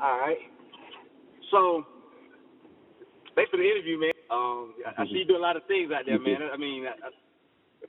All 0.00 0.18
right. 0.18 0.38
So, 1.50 1.84
thanks 3.34 3.50
for 3.50 3.58
the 3.58 3.68
interview, 3.68 4.00
man. 4.00 4.16
Um, 4.30 4.74
I, 4.86 5.02
I 5.02 5.04
see 5.06 5.22
you 5.22 5.28
do 5.28 5.36
a 5.36 5.42
lot 5.42 5.56
of 5.56 5.66
things 5.66 5.90
out 5.92 6.06
there, 6.06 6.18
man. 6.18 6.48
I 6.52 6.56
mean, 6.56 6.86
I, 6.86 6.94
I, 6.94 7.10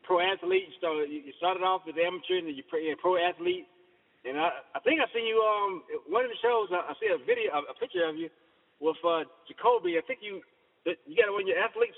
pro 0.03 0.19
athlete. 0.19 0.67
You 0.67 0.75
started, 0.77 1.09
you 1.09 1.33
started 1.37 1.63
off 1.63 1.87
as 1.87 1.95
amateur, 1.95 2.41
and 2.41 2.47
then 2.47 2.55
you 2.55 2.63
pro, 2.67 2.79
pro 2.99 3.15
athlete. 3.17 3.67
And 4.25 4.37
I, 4.37 4.49
I 4.75 4.79
think 4.81 5.01
I 5.01 5.07
seen 5.13 5.25
you 5.25 5.41
um 5.41 5.81
one 6.09 6.25
of 6.25 6.31
the 6.31 6.41
shows. 6.41 6.69
I, 6.71 6.91
I 6.91 6.93
see 6.99 7.09
a 7.09 7.17
video, 7.17 7.53
a, 7.53 7.71
a 7.71 7.75
picture 7.79 8.05
of 8.05 8.17
you 8.17 8.29
with 8.79 8.97
uh, 9.05 9.23
Jacoby. 9.47 9.97
I 9.97 10.05
think 10.05 10.19
you 10.21 10.41
you 10.85 11.15
got 11.15 11.31
one 11.31 11.43
of 11.43 11.47
your 11.47 11.57
athletes 11.57 11.97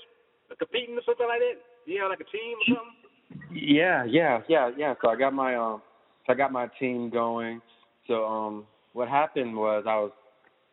competing 0.58 0.96
or 0.96 1.04
something 1.04 1.26
like 1.26 1.40
that. 1.40 1.58
You 1.86 2.00
have 2.00 2.10
like 2.10 2.20
a 2.20 2.30
team 2.30 2.56
or 2.60 2.66
something? 2.76 2.96
Yeah, 3.52 4.04
yeah, 4.04 4.40
yeah, 4.48 4.70
yeah. 4.76 4.94
So 5.02 5.08
I 5.08 5.16
got 5.16 5.32
my 5.32 5.56
um, 5.56 5.82
so 6.26 6.32
I 6.32 6.36
got 6.36 6.52
my 6.52 6.68
team 6.78 7.10
going. 7.10 7.60
So 8.06 8.24
um, 8.24 8.66
what 8.94 9.08
happened 9.08 9.54
was 9.54 9.84
I 9.86 9.96
was 9.96 10.12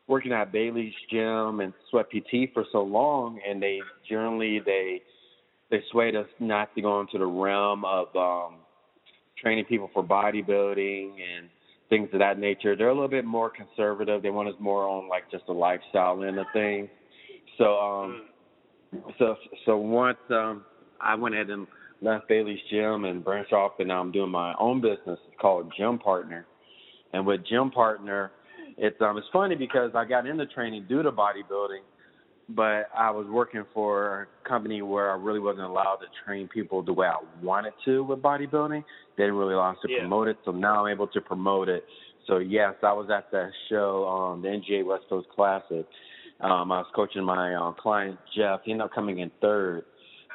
working 0.08 0.32
at 0.32 0.52
Bailey's 0.52 0.94
gym 1.10 1.60
and 1.60 1.74
Sweat 1.90 2.06
PT 2.10 2.54
for 2.54 2.66
so 2.72 2.82
long, 2.82 3.40
and 3.48 3.62
they 3.62 3.80
generally 4.08 4.62
they 4.66 5.02
they 5.70 5.84
swayed 5.92 6.16
us 6.16 6.28
not 6.40 6.74
to 6.76 6.82
go 6.82 7.02
into 7.02 7.18
the 7.18 7.26
realm 7.26 7.84
of 7.84 8.16
um, 8.16 8.60
training 9.42 9.66
people 9.66 9.90
for 9.94 10.04
bodybuilding 10.04 11.12
and 11.12 11.50
things 11.90 12.10
of 12.14 12.20
that 12.20 12.40
nature. 12.40 12.76
They're 12.76 12.90
a 12.90 12.94
little 12.94 13.08
bit 13.08 13.26
more 13.26 13.50
conservative. 13.50 14.22
They 14.22 14.30
want 14.30 14.50
us 14.50 14.56
more 14.60 14.88
on 14.88 15.10
like 15.10 15.30
just 15.32 15.46
a 15.50 15.54
lifestyle 15.54 16.24
end 16.24 16.40
of 16.40 16.46
things. 16.54 16.90
So 17.58 17.78
um, 17.78 18.22
so 19.18 19.36
so 19.66 19.78
once 19.78 20.18
um, 20.30 20.64
I 21.00 21.16
went 21.16 21.36
ahead 21.36 21.50
and 21.50 21.66
left 22.02 22.28
Bailey's 22.28 22.60
gym 22.70 23.06
and 23.06 23.24
branched 23.24 23.54
off, 23.54 23.74
and 23.80 23.88
now 23.88 24.00
I'm 24.00 24.12
doing 24.12 24.32
my 24.32 24.54
own 24.60 24.82
business. 24.82 25.20
It's 25.28 25.40
called 25.40 25.72
Gym 25.78 26.00
Partner, 26.00 26.46
and 27.14 27.26
with 27.26 27.42
Gym 27.48 27.72
Partner, 27.72 28.32
it's 28.78 28.98
um 29.02 29.18
it's 29.18 29.28
funny 29.32 29.56
because 29.56 29.92
I 29.96 30.06
got 30.06 30.26
into 30.26 30.46
training 30.48 30.86
due 30.88 31.04
to 31.04 31.12
bodybuilding, 31.12 31.82
but 32.50 32.90
I 32.98 33.12
was 33.12 33.28
working 33.30 33.64
for 33.74 34.28
a 34.46 34.48
company 34.48 34.82
where 34.82 35.12
I 35.12 35.16
really 35.16 35.40
wasn't 35.40 35.66
allowed 35.66 35.98
to 35.98 36.08
train 36.26 36.48
people 36.48 36.82
the 36.82 36.94
way 36.94 37.08
I 37.08 37.18
wanted 37.44 37.74
to 37.86 38.04
with 38.04 38.20
bodybuilding. 38.20 38.84
They 39.18 39.24
didn't 39.24 39.36
really 39.36 39.54
allow 39.54 39.72
us 39.72 39.78
to 39.86 39.92
yeah. 39.92 40.00
promote 40.00 40.28
it, 40.30 40.38
so 40.46 40.52
now 40.52 40.86
I'm 40.86 40.92
able 40.92 41.08
to 41.08 41.22
promote 41.22 41.70
it. 41.70 41.84
So 42.28 42.38
yes, 42.38 42.76
I 42.84 42.94
was 42.94 43.10
at 43.16 43.32
that 43.32 43.52
show, 43.70 44.08
um, 44.08 44.42
the 44.42 44.48
NGA 44.48 44.86
West 44.86 45.04
Coast 45.10 45.28
Classic. 45.36 45.86
Um, 46.40 46.72
I 46.72 46.80
was 46.80 46.88
coaching 46.96 47.24
my 47.24 47.54
uh, 47.54 47.72
client 47.74 48.18
Jeff. 48.36 48.62
He 48.64 48.72
ended 48.72 48.86
up 48.86 48.94
coming 48.94 49.20
in 49.20 49.32
third, 49.42 49.84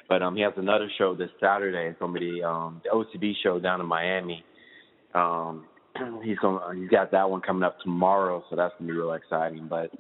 but 0.09 0.23
um, 0.23 0.37
he 0.37 0.43
has 0.43 0.53
another 0.57 0.89
show 0.99 1.17
this 1.17 1.31
Saturday. 1.41 1.89
It's 1.89 1.99
gonna 1.99 2.13
be 2.13 2.41
the, 2.41 2.49
um, 2.49 2.81
the 2.85 2.91
OCB 2.91 3.33
show 3.43 3.59
down 3.59 3.81
in 3.81 3.87
Miami. 3.87 4.45
Um, 5.15 5.65
he's 6.23 6.39
going 6.39 6.81
he's 6.81 6.91
got 6.91 7.11
that 7.13 7.29
one 7.29 7.41
coming 7.41 7.63
up 7.63 7.79
tomorrow, 7.81 8.43
so 8.49 8.57
that's 8.57 8.75
gonna 8.79 8.91
be 8.91 8.97
real 8.97 9.13
exciting. 9.13 9.67
But 9.69 9.91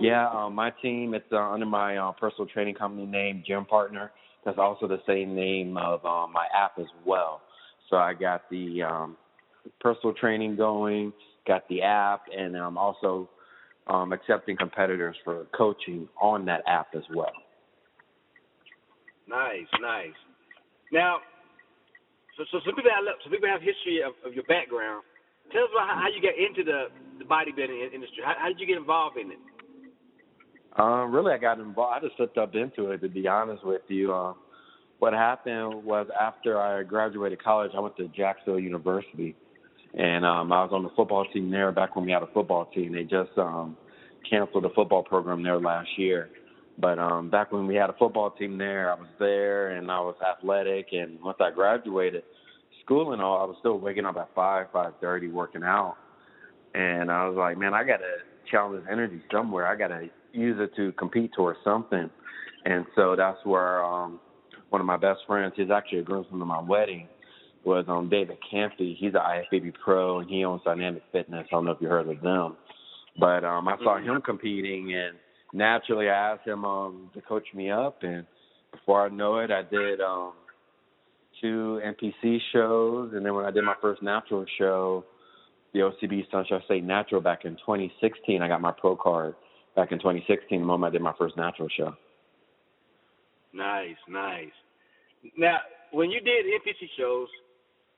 yeah, 0.00 0.28
um, 0.30 0.54
my 0.54 0.70
team 0.82 1.14
it's 1.14 1.24
uh, 1.32 1.36
under 1.36 1.66
my 1.66 1.96
uh, 1.96 2.12
personal 2.12 2.46
training 2.46 2.74
company 2.74 3.06
name, 3.06 3.42
Gym 3.46 3.64
Partner. 3.64 4.10
That's 4.44 4.58
also 4.58 4.86
the 4.86 5.00
same 5.06 5.34
name 5.34 5.76
of 5.76 6.04
um, 6.04 6.32
my 6.32 6.46
app 6.54 6.78
as 6.78 6.86
well. 7.04 7.42
So 7.90 7.96
I 7.96 8.14
got 8.14 8.48
the 8.50 8.82
um, 8.82 9.16
personal 9.80 10.14
training 10.14 10.56
going, 10.56 11.12
got 11.46 11.68
the 11.68 11.82
app, 11.82 12.22
and 12.36 12.56
I'm 12.56 12.78
also 12.78 13.28
um, 13.88 14.12
accepting 14.12 14.56
competitors 14.56 15.16
for 15.24 15.46
coaching 15.56 16.08
on 16.20 16.44
that 16.46 16.62
app 16.66 16.88
as 16.94 17.02
well. 17.14 17.32
Nice, 19.28 19.66
nice. 19.80 20.14
Now, 20.92 21.18
so 22.36 22.44
so 22.52 22.58
some 22.64 22.74
people 22.76 22.90
have 22.94 23.04
some 23.24 23.32
people 23.32 23.48
have 23.48 23.60
history 23.60 24.02
of, 24.06 24.12
of 24.24 24.34
your 24.34 24.44
background. 24.44 25.02
Tell 25.52 25.64
us 25.64 25.70
about 25.72 25.88
how, 25.88 26.08
you 26.08 26.20
got 26.22 26.36
into 26.36 26.64
the 26.64 26.86
the 27.18 27.24
bodybuilding 27.24 27.94
industry. 27.94 28.22
How, 28.24 28.34
how 28.38 28.48
did 28.48 28.60
you 28.60 28.66
get 28.66 28.76
involved 28.76 29.16
in 29.16 29.32
it? 29.32 29.38
Um, 30.78 31.10
really, 31.12 31.32
I 31.32 31.38
got 31.38 31.58
involved. 31.58 31.96
I 31.96 32.06
just 32.06 32.16
slipped 32.16 32.36
up 32.36 32.54
into 32.54 32.90
it, 32.90 33.00
to 33.00 33.08
be 33.08 33.26
honest 33.26 33.64
with 33.64 33.82
you. 33.88 34.12
Uh, 34.12 34.34
what 34.98 35.12
happened 35.12 35.84
was 35.84 36.06
after 36.20 36.60
I 36.60 36.82
graduated 36.82 37.42
college, 37.42 37.72
I 37.74 37.80
went 37.80 37.96
to 37.96 38.08
Jacksonville 38.08 38.60
University, 38.60 39.34
and 39.94 40.24
um, 40.24 40.52
I 40.52 40.62
was 40.62 40.70
on 40.72 40.82
the 40.82 40.90
football 40.90 41.24
team 41.32 41.50
there 41.50 41.72
back 41.72 41.96
when 41.96 42.04
we 42.04 42.12
had 42.12 42.22
a 42.22 42.28
football 42.32 42.66
team. 42.66 42.92
They 42.92 43.04
just 43.04 43.30
um, 43.38 43.76
canceled 44.28 44.64
the 44.64 44.70
football 44.74 45.02
program 45.02 45.42
there 45.42 45.58
last 45.58 45.88
year. 45.96 46.28
But 46.78 46.98
um, 46.98 47.30
back 47.30 47.52
when 47.52 47.66
we 47.66 47.74
had 47.74 47.88
a 47.88 47.94
football 47.94 48.30
team 48.30 48.58
there, 48.58 48.92
I 48.92 48.96
was 48.96 49.08
there 49.18 49.70
and 49.70 49.90
I 49.90 50.00
was 50.00 50.16
athletic. 50.20 50.88
And 50.92 51.18
once 51.22 51.38
I 51.40 51.50
graduated 51.50 52.22
school 52.86 53.12
and 53.12 53.20
all, 53.20 53.42
I 53.42 53.44
was 53.44 53.56
still 53.58 53.78
waking 53.78 54.06
up 54.06 54.16
at 54.16 54.30
five, 54.34 54.68
five 54.72 54.92
thirty, 55.00 55.28
working 55.28 55.62
out. 55.62 55.96
And 56.74 57.10
I 57.10 57.26
was 57.28 57.36
like, 57.36 57.58
man, 57.58 57.74
I 57.74 57.84
got 57.84 57.98
to 57.98 58.50
channel 58.50 58.72
this 58.72 58.84
energy 58.90 59.20
somewhere. 59.32 59.66
I 59.66 59.76
got 59.76 59.88
to 59.88 60.08
use 60.32 60.56
it 60.60 60.74
to 60.76 60.92
compete 60.92 61.32
towards 61.34 61.58
something. 61.64 62.08
And 62.64 62.84
so 62.94 63.16
that's 63.16 63.38
where 63.44 63.84
um, 63.84 64.20
one 64.70 64.80
of 64.80 64.86
my 64.86 64.96
best 64.96 65.20
friends, 65.26 65.54
he's 65.56 65.70
actually 65.70 66.00
a 66.00 66.02
groomsman 66.02 66.40
of 66.40 66.46
my 66.46 66.60
wedding, 66.60 67.08
was 67.64 67.84
um, 67.88 68.08
David 68.08 68.38
Campy. 68.52 68.96
He's 68.96 69.14
an 69.14 69.20
IFBB 69.20 69.74
pro 69.82 70.20
and 70.20 70.30
he 70.30 70.44
owns 70.44 70.62
Dynamic 70.64 71.02
Fitness. 71.12 71.46
I 71.50 71.54
don't 71.54 71.64
know 71.64 71.72
if 71.72 71.80
you 71.80 71.88
heard 71.88 72.08
of 72.08 72.20
them, 72.20 72.56
but 73.18 73.44
um, 73.44 73.68
I 73.68 73.76
saw 73.82 73.98
him 73.98 74.20
competing 74.24 74.94
and 74.94 75.16
naturally 75.52 76.08
I 76.08 76.32
asked 76.32 76.46
him 76.46 76.64
um 76.64 77.10
to 77.14 77.20
coach 77.22 77.46
me 77.54 77.70
up 77.70 78.02
and 78.02 78.26
before 78.72 79.06
I 79.06 79.08
know 79.08 79.38
it 79.38 79.50
I 79.50 79.62
did 79.62 80.00
um 80.00 80.32
two 81.40 81.80
NPC 81.84 82.38
shows 82.52 83.12
and 83.14 83.24
then 83.24 83.34
when 83.34 83.44
I 83.44 83.50
did 83.50 83.64
my 83.64 83.74
first 83.80 84.02
natural 84.02 84.44
show, 84.58 85.04
the 85.72 85.80
OCB 85.80 86.30
Sunshine 86.30 86.62
State 86.64 86.84
Natural 86.84 87.20
back 87.20 87.44
in 87.44 87.56
twenty 87.64 87.92
sixteen, 88.00 88.42
I 88.42 88.48
got 88.48 88.60
my 88.60 88.72
pro 88.72 88.96
card 88.96 89.34
back 89.74 89.92
in 89.92 89.98
twenty 89.98 90.24
sixteen 90.26 90.60
the 90.60 90.66
moment 90.66 90.90
I 90.90 90.92
did 90.92 91.02
my 91.02 91.14
first 91.18 91.36
natural 91.36 91.68
show. 91.76 91.94
Nice, 93.52 93.96
nice. 94.08 94.52
Now, 95.36 95.58
when 95.92 96.10
you 96.10 96.20
did 96.20 96.46
NPC 96.46 96.88
shows 96.96 97.28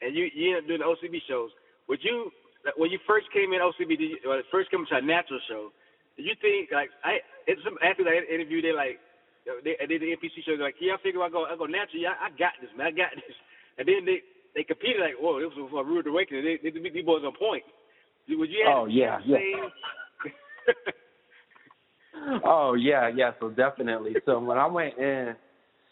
and 0.02 0.14
you 0.14 0.28
you 0.34 0.56
ended 0.56 0.64
up 0.64 0.68
doing 0.68 0.80
the 0.80 1.08
OCB 1.08 1.18
shows, 1.28 1.50
would 1.88 2.00
you 2.02 2.30
when 2.76 2.90
you 2.90 2.98
first 3.06 3.26
came 3.32 3.52
in 3.52 3.60
OCB, 3.60 3.98
did 3.98 4.10
you, 4.10 4.18
when 4.26 4.42
first 4.50 4.70
came 4.70 4.84
to 4.86 4.96
a 4.96 5.00
natural 5.00 5.40
show, 5.48 5.70
did 6.16 6.26
you 6.26 6.34
think 6.40 6.70
like 6.72 6.90
I 7.04 7.18
it's 7.46 7.62
some 7.64 7.78
athletes 7.82 8.10
I 8.10 8.34
interviewed 8.34 8.64
they 8.64 8.72
like 8.72 8.98
they, 9.64 9.76
they 9.80 9.86
did 9.86 10.02
the 10.02 10.16
NPC 10.16 10.44
show 10.44 10.52
like 10.60 10.74
yeah 10.80 10.94
I 10.94 11.02
figure 11.02 11.22
I 11.22 11.28
go 11.28 11.44
I 11.44 11.56
go 11.56 11.66
natural 11.66 12.00
yeah 12.00 12.14
I 12.20 12.30
got 12.30 12.52
this 12.60 12.70
man 12.76 12.88
I 12.88 12.90
got 12.90 13.10
this 13.14 13.36
and 13.78 13.88
then 13.88 14.04
they 14.04 14.22
they 14.54 14.64
competed 14.64 15.00
like 15.00 15.14
whoa 15.18 15.40
this 15.40 15.50
was 15.56 15.70
a 15.72 15.84
rude 15.84 16.06
awakening 16.06 16.44
they 16.44 16.70
they, 16.70 16.90
these 16.90 17.04
boys 17.04 17.22
on 17.24 17.32
point. 17.38 17.62
Would 18.28 18.50
you 18.50 18.66
oh 18.68 18.86
yeah 18.86 19.18
yeah. 19.24 19.36
oh 22.44 22.74
yeah 22.74 23.10
yeah 23.14 23.30
so 23.40 23.50
definitely 23.50 24.14
so 24.26 24.38
when 24.38 24.58
I 24.58 24.66
went 24.66 24.98
in 24.98 25.34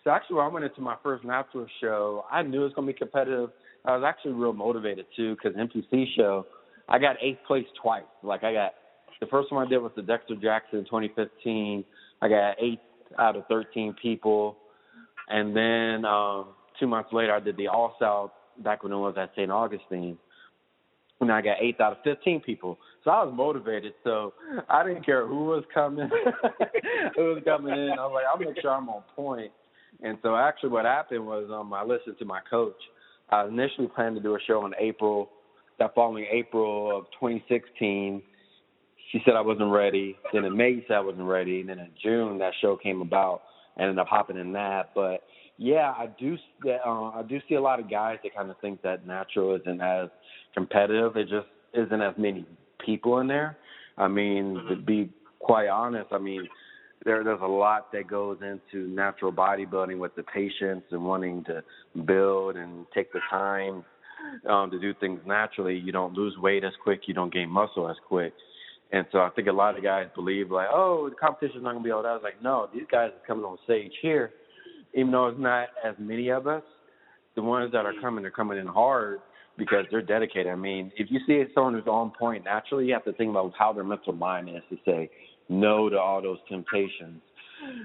so 0.05 0.11
actually 0.11 0.37
when 0.37 0.47
I 0.47 0.49
went 0.49 0.65
into 0.65 0.81
my 0.81 0.97
first 1.03 1.25
natural 1.25 1.67
show 1.81 2.25
I 2.31 2.43
knew 2.43 2.61
it 2.61 2.65
was 2.65 2.73
gonna 2.75 2.87
be 2.87 2.93
competitive. 2.93 3.51
I 3.85 3.97
was 3.97 4.05
actually 4.07 4.33
real 4.33 4.53
motivated 4.53 5.07
too 5.17 5.37
because 5.37 5.57
NPC 5.57 6.07
show 6.17 6.47
I 6.89 6.99
got 6.99 7.17
eighth 7.21 7.41
place 7.47 7.67
twice. 7.81 8.05
Like 8.23 8.45
I 8.45 8.53
got 8.53 8.75
the 9.21 9.27
first 9.27 9.51
one 9.51 9.67
I 9.67 9.71
did 9.71 9.79
was 9.79 9.93
the 9.97 10.03
Dexter 10.03 10.37
Jackson 10.37 10.85
2015. 10.85 11.85
I 12.21 12.29
got 12.29 12.57
eight 12.61 12.81
out 13.19 13.37
of 13.37 13.47
13 13.47 13.95
people, 14.01 14.57
and 15.29 15.57
then 15.57 16.05
um, 16.05 16.47
two 16.79 16.87
months 16.87 17.11
later 17.13 17.35
I 17.35 17.41
did 17.41 17.57
the 17.57 17.69
All 17.69 17.95
South 18.01 18.31
back 18.63 18.83
when 18.83 18.93
it 18.93 18.97
was 18.97 19.15
at 19.19 19.33
St. 19.37 19.51
Augustine, 19.51 20.19
and 21.21 21.33
I 21.33 21.41
got 21.41 21.57
eight 21.61 21.81
out 21.81 21.93
of 21.93 21.99
15 22.05 22.41
people. 22.41 22.79
So 23.05 23.11
I 23.11 23.25
was 23.25 23.33
motivated. 23.35 23.95
So 24.05 24.35
I 24.69 24.87
didn't 24.87 25.07
care 25.07 25.27
who 25.27 25.47
was 25.47 25.65
coming, 25.73 26.11
who 27.17 27.23
was 27.23 27.43
coming 27.45 27.73
in. 27.73 27.93
I 27.99 28.07
was 28.07 28.13
like, 28.15 28.25
I'll 28.31 28.53
make 28.53 28.61
sure 28.61 28.71
I'm 28.71 28.89
on 28.89 29.03
point. 29.15 29.53
And 30.03 30.19
so 30.23 30.37
actually, 30.37 30.71
what 30.71 30.85
happened 30.85 31.27
was 31.27 31.49
um, 31.53 31.73
I 31.73 31.83
listened 31.83 32.19
to 32.19 32.25
my 32.25 32.41
coach. 32.51 32.77
I 33.31 33.47
initially 33.47 33.89
planned 33.89 34.17
to 34.17 34.23
do 34.23 34.35
a 34.35 34.39
show 34.47 34.67
in 34.67 34.73
April 34.79 35.31
that 35.79 35.95
following 35.95 36.27
April 36.31 36.97
of 36.97 37.05
2016, 37.19 38.23
she 39.13 39.21
said 39.25 39.35
I 39.35 39.41
wasn't 39.41 39.71
ready. 39.71 40.17
Then 40.33 40.45
in 40.45 40.57
May, 40.57 40.75
she 40.75 40.85
said 40.89 40.97
I 40.97 41.01
wasn't 41.01 41.27
ready. 41.27 41.61
And 41.61 41.69
then 41.69 41.79
in 41.79 41.91
June, 42.03 42.39
that 42.39 42.53
show 42.61 42.77
came 42.77 43.03
about. 43.03 43.43
I 43.77 43.83
ended 43.83 43.99
up 43.99 44.09
hopping 44.09 44.39
in 44.39 44.53
that. 44.53 44.91
But 44.95 45.23
yeah, 45.59 45.93
I 45.97 46.09
do. 46.19 46.37
Uh, 46.67 47.11
I 47.11 47.23
do 47.29 47.39
see 47.49 47.55
a 47.55 47.61
lot 47.61 47.81
of 47.81 47.91
guys 47.91 48.19
that 48.23 48.35
kind 48.35 48.51
of 48.51 48.57
think 48.61 48.83
that 48.83 49.07
natural 49.07 49.57
isn't 49.57 49.81
as 49.81 50.09
competitive. 50.55 51.17
It 51.17 51.29
just 51.29 51.47
isn't 51.75 52.01
as 52.01 52.15
many 52.19 52.47
people 52.85 53.19
in 53.21 53.27
there. 53.27 53.57
I 53.99 54.09
mean, 54.09 54.63
to 54.69 54.77
be 54.77 55.11
quite 55.39 55.69
honest, 55.69 56.09
I 56.13 56.19
mean, 56.19 56.47
there 57.05 57.25
there's 57.25 57.41
a 57.43 57.47
lot 57.47 57.93
that 57.93 58.09
goes 58.09 58.39
into 58.43 58.89
natural 58.89 59.33
bodybuilding 59.33 59.99
with 59.99 60.15
the 60.17 60.23
patience 60.23 60.83
and 60.91 61.05
wanting 61.05 61.45
to 61.45 61.63
build 62.05 62.57
and 62.57 62.87
take 62.95 63.13
the 63.13 63.21
time 63.31 63.85
um, 64.49 64.71
to 64.71 64.79
do 64.79 64.95
things 64.95 65.21
naturally, 65.27 65.77
you 65.79 65.93
don't 65.93 66.15
lose 66.15 66.37
weight 66.39 66.65
as 66.65 66.73
quick, 66.83 67.03
you 67.07 67.15
don't 67.15 67.33
gain 67.33 67.49
muscle 67.49 67.89
as 67.89 67.97
quick. 68.07 68.33
And 68.93 69.07
so 69.11 69.19
I 69.19 69.31
think 69.31 69.49
a 69.49 69.53
lot 69.53 69.77
of 69.77 69.83
guys 69.83 70.07
believe 70.15 70.51
like, 70.51 70.69
oh, 70.73 71.09
the 71.11 71.17
competition's 71.17 71.65
not 71.65 71.73
gonna 71.73 71.85
be 71.85 71.91
all 71.91 72.03
that. 72.03 72.09
I 72.09 72.15
was 72.15 72.23
like, 72.23 72.43
no, 72.43 72.69
these 72.73 72.85
guys 72.91 73.11
are 73.11 73.27
coming 73.27 73.45
on 73.45 73.59
stage 73.65 73.93
here, 74.01 74.31
even 74.95 75.11
though 75.11 75.27
it's 75.27 75.41
not 75.41 75.69
as 75.85 75.95
many 75.99 76.31
of 76.31 76.47
us. 76.47 76.63
The 77.35 77.43
ones 77.43 77.73
that 77.73 77.85
are 77.85 77.93
coming 78.01 78.25
are 78.25 78.31
coming 78.31 78.59
in 78.59 78.67
hard 78.67 79.21
because 79.59 79.85
they're 79.91 80.03
dedicated. 80.03 80.49
I 80.49 80.55
mean, 80.55 80.93
if 80.97 81.11
you 81.11 81.21
see 81.27 81.43
someone 81.55 81.75
who's 81.75 81.87
on 81.87 82.13
point 82.19 82.45
naturally, 82.45 82.87
you 82.87 82.95
have 82.95 83.05
to 83.05 83.13
think 83.13 83.31
about 83.31 83.53
how 83.59 83.73
their 83.73 83.85
mental 83.85 84.13
mind 84.13 84.49
is 84.49 84.63
to 84.71 84.77
say 84.87 85.11
no 85.49 85.89
to 85.89 85.99
all 85.99 86.23
those 86.23 86.39
temptations 86.49 87.21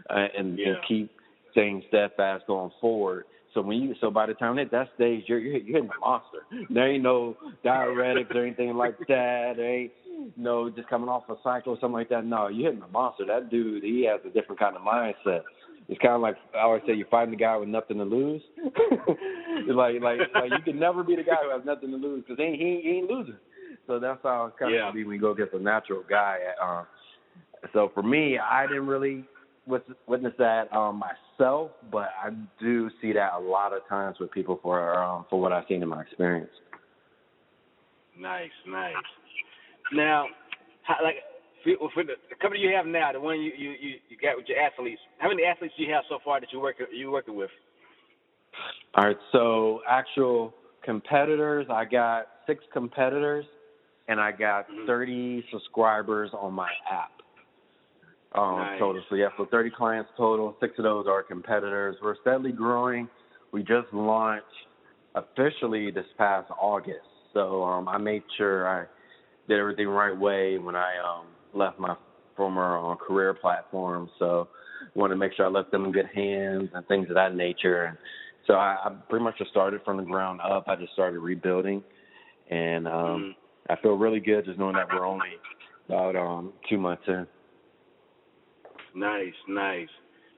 uh, 0.10 0.28
and, 0.38 0.58
yeah. 0.58 0.68
and 0.68 0.78
keep 0.88 1.12
staying 1.52 1.84
steadfast 1.88 2.46
going 2.48 2.72
forward. 2.80 3.26
So 3.54 3.62
when 3.62 3.82
you 3.82 3.96
so 4.00 4.10
by 4.10 4.28
the 4.28 4.34
time 4.34 4.58
at 4.60 4.72
that 4.72 4.88
stage 4.96 5.26
you're 5.28 5.40
you're, 5.40 5.58
you're 5.58 5.76
hitting 5.78 5.90
a 5.90 6.00
monster. 6.00 6.40
There 6.70 6.90
ain't 6.90 7.04
no 7.04 7.36
diuretics 7.66 8.34
or 8.34 8.46
anything 8.46 8.74
like 8.76 8.98
that. 9.00 9.54
There 9.58 9.70
ain't 9.70 9.92
no 10.38 10.70
just 10.70 10.90
coming 10.90 11.10
off 11.10 11.24
a 11.30 11.36
cycle 11.44 11.74
or 11.74 11.78
something 11.80 11.94
like 11.94 12.10
that. 12.10 12.26
No, 12.26 12.48
you're 12.48 12.72
hitting 12.72 12.84
a 12.84 12.92
monster. 12.92 13.26
That 13.26 13.50
dude 13.50 13.84
he 13.84 14.08
has 14.10 14.22
a 14.26 14.34
different 14.34 14.60
kind 14.60 14.76
of 14.76 14.82
mindset. 14.82 15.42
It's 15.90 16.00
kind 16.00 16.14
of 16.14 16.22
like 16.22 16.36
I 16.56 16.62
always 16.62 16.84
say, 16.88 16.94
you're 16.94 17.08
fighting 17.08 17.32
the 17.32 17.38
guy 17.38 17.58
with 17.58 17.70
nothing 17.70 17.98
to 17.98 18.04
lose. 18.04 18.42
like 19.68 20.02
like 20.02 20.20
like 20.34 20.52
you 20.52 20.64
can 20.64 20.80
never 20.80 21.04
be 21.04 21.16
the 21.16 21.24
guy 21.24 21.38
who 21.44 21.52
has 21.52 21.66
nothing 21.66 21.92
to 21.92 21.98
lose 21.98 22.24
because 22.28 22.38
he, 22.38 22.52
he 22.58 22.82
he 22.84 22.98
ain't 22.98 23.10
losing. 23.10 23.38
So 23.88 24.00
that's 24.00 24.20
how 24.24 24.46
it's 24.46 24.60
kind 24.60 24.74
yeah. 24.74 24.88
of 24.88 24.94
be 24.94 25.04
when 25.04 25.16
you 25.16 25.22
go 25.22 25.34
get 25.34 25.52
the 25.52 25.60
natural 25.60 26.04
guy. 26.10 26.38
Um, 26.64 26.86
so 27.74 27.92
for 27.94 28.04
me, 28.04 28.38
I 28.38 28.68
didn't 28.68 28.88
really 28.88 29.26
witness 30.08 30.34
that 30.38 30.72
um, 30.74 31.02
myself, 31.40 31.72
but 31.92 32.10
I 32.24 32.30
do 32.60 32.90
see 33.02 33.14
that 33.14 33.34
a 33.34 33.40
lot 33.40 33.74
of 33.74 33.88
times 33.88 34.18
with 34.20 34.32
people 34.32 34.60
for 34.62 34.98
um, 35.02 35.26
for 35.30 35.40
what 35.40 35.52
I've 35.52 35.66
seen 35.68 35.82
in 35.84 35.90
my 35.90 36.02
experience. 36.02 36.52
Nice, 38.20 38.50
nice. 38.68 38.94
Now, 39.94 40.26
how, 40.84 40.96
like 41.04 41.16
for, 41.64 41.90
for 41.94 42.04
the, 42.04 42.14
the 42.30 42.36
company 42.42 42.62
you 42.62 42.74
have 42.76 42.86
now, 42.86 43.12
the 43.12 43.20
one 43.20 43.40
you, 43.40 43.52
you 43.58 43.70
you 43.72 43.92
you 44.10 44.18
got 44.22 44.38
with 44.38 44.48
your 44.48 44.60
athletes, 44.60 45.02
how 45.20 45.30
many 45.30 45.44
athletes 45.44 45.74
do 45.78 45.84
you 45.84 45.94
have 45.94 46.04
so 46.10 46.20
far 46.24 46.40
that 46.40 46.52
you 46.52 46.60
work 46.60 46.78
you 46.94 47.12
working 47.12 47.36
with? 47.36 47.52
All 48.96 49.06
right, 49.06 49.18
so 49.32 49.82
actual 49.90 50.54
competitors, 50.84 51.68
I 51.70 51.86
got 51.86 52.28
six 52.46 52.64
competitors, 52.74 53.46
and 54.08 54.20
I 54.20 54.32
got 54.32 54.70
mm-hmm. 54.70 54.86
30 54.88 55.46
subscribers 55.52 56.32
on 56.34 56.54
my 56.54 56.70
app 56.92 57.12
um, 58.34 58.58
nice. 58.58 58.80
total. 58.80 59.04
So 59.10 59.16
yeah, 59.16 59.28
so 59.38 59.48
30 59.50 59.72
clients 59.72 60.10
total. 60.18 60.56
Six 60.62 60.74
of 60.78 60.84
those 60.84 61.06
are 61.08 61.24
competitors. 61.24 61.96
We're 62.02 62.16
steadily 62.22 62.52
growing. 62.52 63.08
We 63.52 63.62
just 63.62 63.92
launched 63.94 64.46
officially 65.16 65.92
this 65.92 66.06
past 66.18 66.50
August. 66.60 67.00
So 67.34 67.64
um, 67.64 67.88
I 67.88 67.98
made 67.98 68.24
sure 68.38 68.68
I 68.68 68.86
did 69.48 69.60
everything 69.60 69.86
the 69.86 69.92
right 69.92 70.18
way 70.18 70.58
when 70.58 70.76
I 70.76 70.94
um, 71.04 71.28
left 71.54 71.80
my 71.80 71.96
former 72.36 72.92
uh, 72.92 72.96
career 72.96 73.34
platform. 73.34 74.10
So 74.20 74.48
I 74.82 75.00
want 75.00 75.12
to 75.12 75.18
make 75.18 75.34
sure 75.34 75.46
I 75.46 75.50
left 75.50 75.72
them 75.72 75.86
in 75.86 75.92
good 75.92 76.10
hands 76.14 76.70
and 76.74 76.88
things 76.88 77.08
of 77.10 77.16
that 77.16 77.36
nature. 77.36 77.86
And 77.86 77.98
so 78.48 78.54
I, 78.54 78.78
I 78.86 78.90
pretty 79.10 79.24
much 79.24 79.38
just 79.38 79.52
started 79.52 79.82
from 79.84 79.98
the 79.98 80.04
ground 80.04 80.42
up. 80.42 80.66
I 80.68 80.76
just 80.76 80.94
started 80.94 81.20
rebuilding, 81.20 81.84
and 82.50 82.88
um, 82.88 82.94
mm-hmm. 82.94 83.72
I 83.72 83.82
feel 83.82 83.94
really 83.94 84.20
good 84.20 84.46
just 84.46 84.58
knowing 84.58 84.76
that 84.76 84.88
we're 84.92 85.06
only 85.06 85.30
about 85.88 86.16
um, 86.16 86.54
two 86.70 86.78
months 86.78 87.04
in. 87.08 87.28
Nice, 88.96 89.34
nice. 89.48 89.88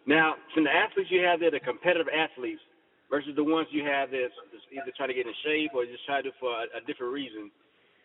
Now, 0.06 0.36
from 0.54 0.66
the 0.66 0.70
athletes 0.70 1.10
you 1.10 1.22
have 1.24 1.40
there, 1.40 1.52
the 1.52 1.60
competitive 1.60 2.08
athletes 2.12 2.62
versus 3.10 3.32
the 3.36 3.44
ones 3.44 3.68
you 3.72 3.86
have 3.86 4.12
that's 4.12 4.34
either 4.72 4.92
trying 4.98 5.10
to 5.10 5.16
get 5.16 5.26
in 5.26 5.34
shape 5.46 5.72
or 5.74 5.86
just 5.86 6.06
trying 6.06 6.24
to 6.24 6.32
for 6.40 6.52
a, 6.52 6.78
a 6.78 6.82
different 6.86 7.14
reason. 7.14 7.50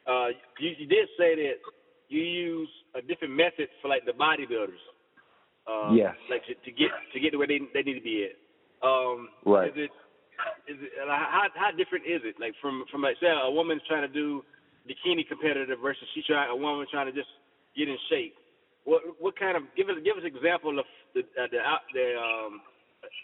Uh, 0.09 0.29
you, 0.59 0.73
you 0.79 0.87
did 0.87 1.07
say 1.19 1.37
that 1.37 1.61
you 2.09 2.23
use 2.23 2.69
a 2.97 3.03
different 3.03 3.37
method 3.37 3.69
for 3.83 3.89
like 3.89 4.05
the 4.07 4.13
bodybuilders. 4.13 4.81
Uh, 5.69 5.93
yes. 5.93 6.17
Like 6.31 6.43
to, 6.49 6.55
to 6.55 6.71
get 6.73 6.89
to 7.13 7.21
get 7.21 7.31
to 7.31 7.37
where 7.37 7.47
they 7.47 7.61
they 7.75 7.83
need 7.83 8.01
to 8.01 8.05
be 8.05 8.25
at. 8.25 8.37
Um, 8.81 9.29
right. 9.45 9.69
Is 9.69 9.77
it 9.77 9.91
is 10.65 10.79
it 10.81 10.93
how 11.07 11.45
how 11.55 11.71
different 11.77 12.09
is 12.09 12.25
it? 12.25 12.41
Like 12.41 12.55
from 12.63 12.85
from 12.91 13.03
like 13.03 13.17
say 13.21 13.29
a 13.29 13.51
woman's 13.51 13.83
trying 13.87 14.09
to 14.09 14.13
do 14.13 14.43
bikini 14.89 15.29
competitive 15.29 15.79
versus 15.81 16.09
she 16.15 16.23
trying 16.25 16.49
a 16.49 16.57
woman 16.57 16.87
trying 16.91 17.07
to 17.07 17.13
just 17.13 17.29
get 17.77 17.89
in 17.89 17.99
shape. 18.09 18.35
What 18.85 19.03
what 19.21 19.39
kind 19.39 19.57
of 19.57 19.65
give 19.77 19.93
us 19.93 20.01
give 20.01 20.17
us 20.17 20.25
an 20.25 20.33
example 20.33 20.79
of 20.79 20.87
the 21.13 21.21
uh, 21.37 21.53
the 21.53 21.61
the 21.93 22.07
um 22.17 22.65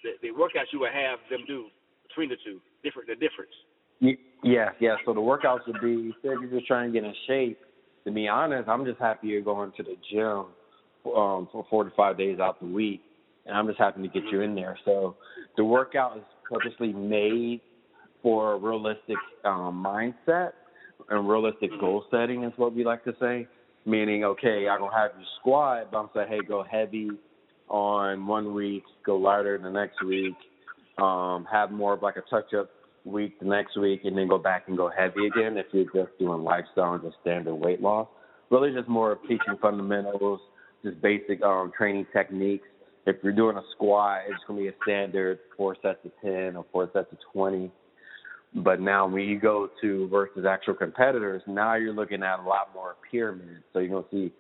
the, 0.05 0.21
the 0.21 0.31
workouts 0.37 0.69
you 0.73 0.81
would 0.81 0.93
have 0.93 1.19
them 1.31 1.49
do 1.49 1.73
between 2.05 2.29
the 2.29 2.37
two 2.45 2.61
different 2.85 3.09
the 3.09 3.17
difference. 3.17 3.57
Yeah, 4.01 4.71
yeah. 4.81 4.97
So 5.05 5.15
the 5.15 5.21
workouts 5.21 5.67
would 5.67 5.81
be 5.81 6.13
if 6.23 6.23
you're 6.23 6.47
just 6.47 6.67
trying 6.67 6.93
to 6.93 7.01
get 7.01 7.07
in 7.07 7.15
shape. 7.27 7.59
To 8.05 8.13
be 8.13 8.29
honest, 8.29 8.69
I'm 8.69 8.85
just 8.85 9.01
happy 9.01 9.29
you're 9.29 9.41
going 9.41 9.73
to 9.79 9.83
the 9.83 9.97
gym 10.11 11.13
um, 11.15 11.49
for 11.51 11.65
four 11.71 11.85
to 11.85 11.91
five 11.97 12.19
days 12.19 12.39
out 12.39 12.61
the 12.61 12.67
week, 12.67 13.01
and 13.47 13.57
I'm 13.57 13.67
just 13.67 13.79
happy 13.79 14.03
to 14.03 14.09
get 14.09 14.25
you 14.31 14.43
in 14.43 14.55
there. 14.55 14.79
So 14.85 15.17
the 15.57 15.65
workout 15.65 16.19
is 16.19 16.25
purposely 16.51 16.93
made 16.93 17.63
for 18.23 18.53
a 18.53 18.59
realistic 18.59 19.17
um, 19.45 19.83
mindset 19.85 20.53
and 21.09 21.29
realistic 21.29 21.71
mm-hmm. 21.71 21.81
goal 21.81 22.05
setting 22.11 22.45
is 22.45 22.53
what 22.57 22.75
we 22.75 22.85
like 22.85 23.05
to 23.05 23.15
say 23.19 23.49
meaning 23.87 24.25
okay, 24.25 24.67
I'm 24.69 24.81
gonna 24.81 24.97
have 24.97 25.11
you 25.19 25.27
squat, 25.41 25.89
but 25.91 25.99
I'm 25.99 26.11
saying 26.15 26.29
hey, 26.29 26.41
go 26.47 26.65
heavy 26.69 27.11
on 27.69 28.27
one 28.27 28.55
week, 28.55 28.85
go 29.05 29.17
lighter 29.17 29.59
the 29.59 29.71
next 29.71 30.03
week, 30.05 30.35
um, 30.99 31.47
have 31.51 31.71
more 31.71 31.95
of 31.95 32.03
like 32.03 32.17
a 32.17 32.23
touch 32.23 32.55
up 32.55 32.71
week 33.05 33.39
the 33.39 33.47
next 33.47 33.77
week, 33.79 34.03
and 34.05 34.17
then 34.17 34.29
go 34.29 34.39
back 34.39 34.65
and 34.69 34.77
go 34.77 34.91
heavy 34.91 35.27
again 35.27 35.57
if 35.57 35.67
you're 35.73 35.85
just 35.85 36.19
doing 36.19 36.43
lifestyle 36.43 36.95
and 36.95 37.03
just 37.03 37.17
standard 37.21 37.55
weight 37.55 37.81
loss. 37.81 38.09
Really, 38.51 38.73
just 38.73 38.89
more 38.89 39.19
teaching 39.23 39.57
fundamentals, 39.61 40.41
just 40.83 41.01
basic 41.01 41.43
um, 41.43 41.73
training 41.77 42.07
techniques. 42.13 42.67
If 43.07 43.17
you're 43.23 43.33
doing 43.33 43.57
a 43.57 43.63
squat, 43.75 44.23
it's 44.29 44.43
gonna 44.47 44.61
be 44.61 44.69
a 44.69 44.75
standard 44.83 45.39
four 45.57 45.77
sets 45.83 45.99
of 46.05 46.13
ten 46.23 46.57
or 46.57 46.65
four 46.73 46.91
sets 46.93 47.13
of 47.13 47.19
twenty 47.33 47.71
but 48.55 48.81
now 48.81 49.09
when 49.09 49.25
you 49.25 49.41
go 49.41 49.69
to 49.81 50.09
versus 50.09 50.45
actual 50.49 50.75
competitors, 50.75 51.43
now 51.47 51.75
you're 51.75 51.93
looking 51.93 52.23
at 52.23 52.39
a 52.39 52.43
lot 52.43 52.69
more 52.73 52.95
pyramids. 53.11 53.65
So 53.73 53.81
you're 53.81 53.89
going 53.89 54.05
to 54.05 54.11
see 54.11 54.33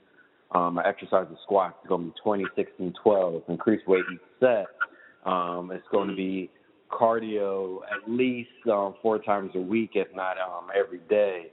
um, 0.52 0.80
exercise 0.84 1.26
of 1.30 1.36
squats 1.42 1.76
is 1.82 1.88
going 1.88 2.02
to 2.02 2.06
be 2.10 2.20
20, 2.22 2.44
16, 2.54 2.94
12, 3.02 3.42
increased 3.48 3.88
weight 3.88 4.04
each 4.12 4.20
set. 4.38 4.66
Um, 5.26 5.72
it's 5.72 5.86
going 5.90 6.08
to 6.08 6.14
be 6.14 6.48
cardio 6.90 7.80
at 7.84 8.10
least 8.10 8.50
um, 8.70 8.94
four 9.02 9.18
times 9.18 9.50
a 9.54 9.60
week, 9.60 9.90
if 9.94 10.08
not 10.14 10.36
um, 10.38 10.68
every 10.76 11.00
day. 11.08 11.46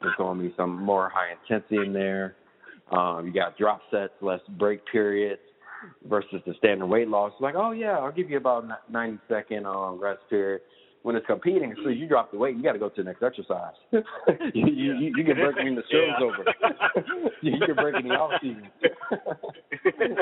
There's 0.00 0.14
going 0.16 0.38
to 0.38 0.44
be 0.44 0.54
some 0.56 0.82
more 0.82 1.10
high 1.12 1.32
intensity 1.32 1.76
in 1.76 1.92
there. 1.92 2.36
Um, 2.92 3.26
you 3.26 3.32
got 3.32 3.56
drop 3.56 3.80
sets, 3.90 4.12
less 4.20 4.40
break 4.58 4.80
periods 4.90 5.40
versus 6.08 6.40
the 6.46 6.54
standard 6.58 6.86
weight 6.86 7.08
loss. 7.08 7.32
Like, 7.40 7.54
oh 7.56 7.72
yeah, 7.72 7.98
I'll 7.98 8.12
give 8.12 8.30
you 8.30 8.36
about 8.36 8.64
90 8.90 9.18
second 9.28 9.66
um, 9.66 10.00
rest 10.00 10.20
period 10.28 10.60
when 11.06 11.14
it's 11.14 11.26
competing, 11.26 11.70
as 11.70 11.76
soon 11.76 11.92
as 11.92 11.98
you 11.98 12.08
drop 12.08 12.32
the 12.32 12.36
weight, 12.36 12.56
you 12.56 12.64
got 12.64 12.72
to 12.72 12.80
go 12.80 12.88
to 12.88 12.94
the 12.96 13.04
next 13.04 13.22
exercise. 13.22 13.74
you, 13.92 14.02
you, 14.54 14.94
you, 14.94 15.12
you 15.16 15.24
can 15.24 15.36
break 15.36 15.54
when 15.54 15.76
the 15.76 15.82
show's 15.88 16.08
yeah. 16.18 16.24
over. 16.24 17.30
you 17.42 17.52
can 17.64 17.76
break 17.76 17.94
in 18.00 18.08
the 18.08 18.14
off 18.16 18.32
season. 18.42 18.68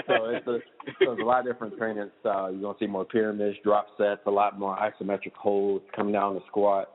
so 0.07 0.27
it's 0.27 0.47
a 0.47 0.59
so 1.03 1.13
it's 1.13 1.21
a 1.21 1.25
lot 1.25 1.41
of 1.41 1.53
different 1.53 1.77
training 1.77 2.11
styles. 2.21 2.53
You're 2.53 2.63
gonna 2.63 2.79
see 2.79 2.87
more 2.87 3.05
pyramids, 3.05 3.57
drop 3.63 3.87
sets, 3.99 4.21
a 4.27 4.31
lot 4.31 4.59
more 4.59 4.77
isometric 4.77 5.33
holds, 5.35 5.85
come 5.95 6.13
down 6.13 6.35
the 6.35 6.41
squat, 6.47 6.91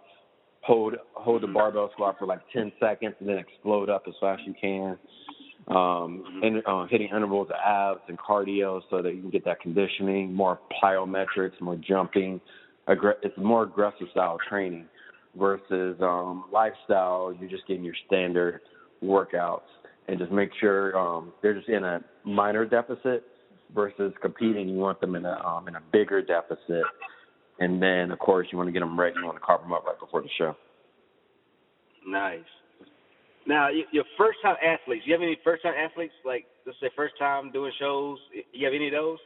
hold 0.62 0.96
hold 1.13 1.44
the 1.44 1.48
barbell 1.48 1.89
squat 1.94 2.15
for 2.20 2.25
like 2.25 2.41
ten 2.51 2.72
seconds, 2.79 3.15
and 3.20 3.29
then 3.29 3.38
explode 3.38 3.89
up 3.89 4.03
as 4.08 4.13
fast 4.20 4.41
as 4.41 4.48
you 4.48 4.53
can. 4.60 4.98
Um, 5.68 6.41
and 6.41 6.63
uh, 6.65 6.88
hitting 6.89 7.10
intervals 7.10 7.50
of 7.50 7.56
abs 7.63 8.01
and 8.08 8.18
cardio 8.18 8.82
so 8.89 9.03
that 9.03 9.13
you 9.13 9.22
can 9.22 9.29
get 9.29 9.46
that 9.46 9.62
conditioning, 9.62 10.34
more 10.34 10.60
plyometrics, 10.82 11.60
more 11.62 11.75
jumping, 11.75 12.41
it's 12.88 13.38
more 13.38 13.63
aggressive 13.63 14.08
style 14.12 14.38
training 14.50 14.86
versus 15.38 15.96
um, 16.01 16.46
lifestyle. 16.51 17.36
You're 17.39 17.50
just 17.50 17.68
getting 17.68 17.84
your 17.84 17.96
standard 18.08 18.62
workouts 19.03 19.62
and 20.08 20.18
just 20.18 20.32
make 20.32 20.50
sure 20.60 20.98
um, 20.98 21.34
they're 21.41 21.53
just 21.53 21.70
in 21.70 21.84
a 21.84 22.03
minor 22.25 22.65
deficit 22.65 23.24
versus 23.73 24.13
competing. 24.21 24.69
You 24.69 24.77
want 24.77 25.01
them 25.01 25.15
in 25.15 25.25
a 25.25 25.39
um, 25.45 25.67
in 25.67 25.75
a 25.75 25.81
bigger 25.91 26.21
deficit, 26.21 26.83
and 27.59 27.81
then 27.81 28.11
of 28.11 28.19
course 28.19 28.47
you 28.51 28.57
want 28.57 28.67
to 28.67 28.71
get 28.71 28.79
them 28.79 28.99
ready. 28.99 29.15
You 29.17 29.25
want 29.25 29.38
to 29.38 29.43
carb 29.43 29.61
them 29.61 29.73
up 29.73 29.85
right 29.85 29.99
before 29.99 30.21
the 30.21 30.29
show. 30.38 30.55
Nice. 32.07 32.39
Now, 33.45 33.69
your 33.91 34.03
first 34.17 34.39
time 34.43 34.57
athletes. 34.63 35.03
You 35.05 35.13
have 35.13 35.21
any 35.21 35.38
first 35.43 35.63
time 35.63 35.73
athletes 35.73 36.13
like 36.25 36.45
let's 36.65 36.79
say 36.79 36.89
first 36.95 37.15
time 37.17 37.51
doing 37.51 37.71
shows? 37.79 38.19
You 38.53 38.65
have 38.65 38.73
any 38.73 38.88
of 38.88 38.93
those? 38.93 39.17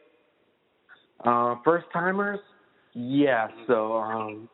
Uh, 1.24 1.56
first 1.64 1.86
timers. 1.92 2.40
Yeah, 2.94 3.48
so 3.68 3.98
um, 3.98 4.50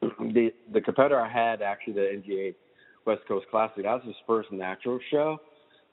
the 0.00 0.50
the 0.72 0.80
competitor 0.80 1.20
I 1.20 1.30
had 1.30 1.62
actually 1.62 1.94
the 1.94 2.00
NGA 2.00 2.54
West 3.06 3.22
Coast 3.28 3.46
Classic. 3.50 3.84
That 3.84 3.94
was 3.94 4.02
his 4.04 4.16
first 4.26 4.50
natural 4.50 4.98
show. 5.10 5.38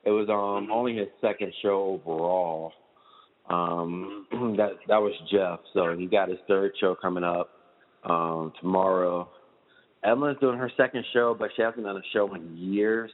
It 0.04 0.10
was 0.10 0.28
um 0.30 0.64
mm-hmm. 0.64 0.72
only 0.72 0.96
his 0.96 1.08
second 1.22 1.54
show 1.62 2.02
overall. 2.04 2.74
Um, 3.50 4.28
mm-hmm. 4.34 4.56
that 4.58 4.72
that 4.88 5.02
was 5.02 5.14
Jeff. 5.32 5.60
So 5.74 5.96
he 5.98 6.06
got 6.06 6.30
his 6.30 6.40
third 6.48 6.74
show 6.80 6.96
coming 6.96 7.24
up 7.24 7.50
um, 8.04 8.54
tomorrow. 8.60 9.30
Evelyn's 10.04 10.40
doing 10.40 10.58
her 10.58 10.72
second 10.78 11.06
show, 11.14 11.36
but 11.38 11.50
she 11.56 11.62
hasn't 11.62 11.84
done 11.84 11.98
a 11.98 12.02
show 12.14 12.34
in 12.34 12.58
years. 12.58 13.12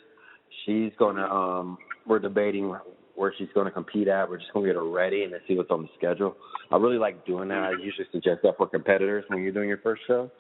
She's 0.65 0.91
gonna 0.97 1.25
um 1.25 1.77
we're 2.05 2.19
debating 2.19 2.73
where 3.15 3.33
she's 3.37 3.49
going 3.53 3.65
to 3.65 3.71
compete 3.71 4.07
at. 4.07 4.29
We're 4.29 4.37
just 4.37 4.53
going 4.53 4.65
to 4.65 4.69
get 4.71 4.75
her 4.77 4.87
ready 4.87 5.23
and 5.23 5.33
then 5.33 5.39
see 5.47 5.55
what's 5.55 5.71
on 5.71 5.81
the 5.81 5.89
schedule. 5.97 6.37
I 6.71 6.77
really 6.77 6.99
like 6.99 7.25
doing 7.25 7.49
that. 7.49 7.57
I 7.57 7.71
usually 7.71 8.07
suggest 8.11 8.41
that 8.43 8.55
for 8.57 8.67
competitors 8.67 9.25
when 9.27 9.41
you're 9.41 9.51
doing 9.51 9.67
your 9.67 9.79
first 9.79 10.03
show. 10.07 10.31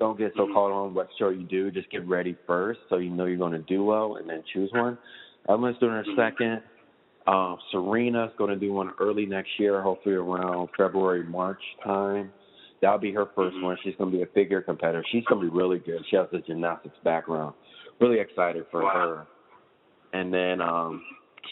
don't 0.00 0.18
get 0.18 0.32
so 0.36 0.44
Mhm. 0.48 0.54
caught 0.54 0.72
on 0.72 0.92
what 0.92 1.08
show 1.16 1.28
you 1.28 1.44
do. 1.44 1.70
Just 1.70 1.88
get 1.88 2.04
ready 2.08 2.34
first, 2.48 2.80
so 2.88 2.96
you 2.96 3.10
know 3.10 3.26
you're 3.26 3.36
going 3.38 3.52
to 3.52 3.58
do 3.60 3.84
well, 3.84 4.16
and 4.16 4.28
then 4.28 4.42
choose 4.52 4.68
one. 4.72 4.98
Evelyn's 5.48 5.78
doing 5.78 5.92
her 5.92 6.02
Mhm. 6.02 6.16
second. 6.16 6.62
Um, 7.26 7.58
Serena's 7.72 8.32
going 8.36 8.50
to 8.50 8.56
do 8.56 8.72
one 8.72 8.92
early 9.00 9.24
next 9.26 9.58
year, 9.58 9.80
hopefully 9.82 10.14
around 10.14 10.68
February, 10.76 11.22
March 11.24 11.60
time. 11.82 12.30
That'll 12.82 12.98
be 12.98 13.12
her 13.12 13.24
1st 13.26 13.56
Mhm. 13.56 13.62
one. 13.62 13.78
She's 13.82 13.96
going 13.96 14.10
to 14.10 14.16
be 14.16 14.22
a 14.22 14.26
figure 14.26 14.60
competitor. 14.60 15.02
She's 15.08 15.24
going 15.24 15.40
to 15.42 15.50
be 15.50 15.56
really 15.56 15.78
good. 15.78 16.04
She 16.06 16.16
has 16.16 16.26
a 16.32 16.38
gymnastics 16.40 16.98
background. 17.02 17.54
Really 17.98 18.18
excited 18.18 18.66
for 18.70 18.82
Wow. 18.82 18.90
her. 18.90 19.26
And 20.12 20.32
then 20.32 20.60
um 20.60 21.02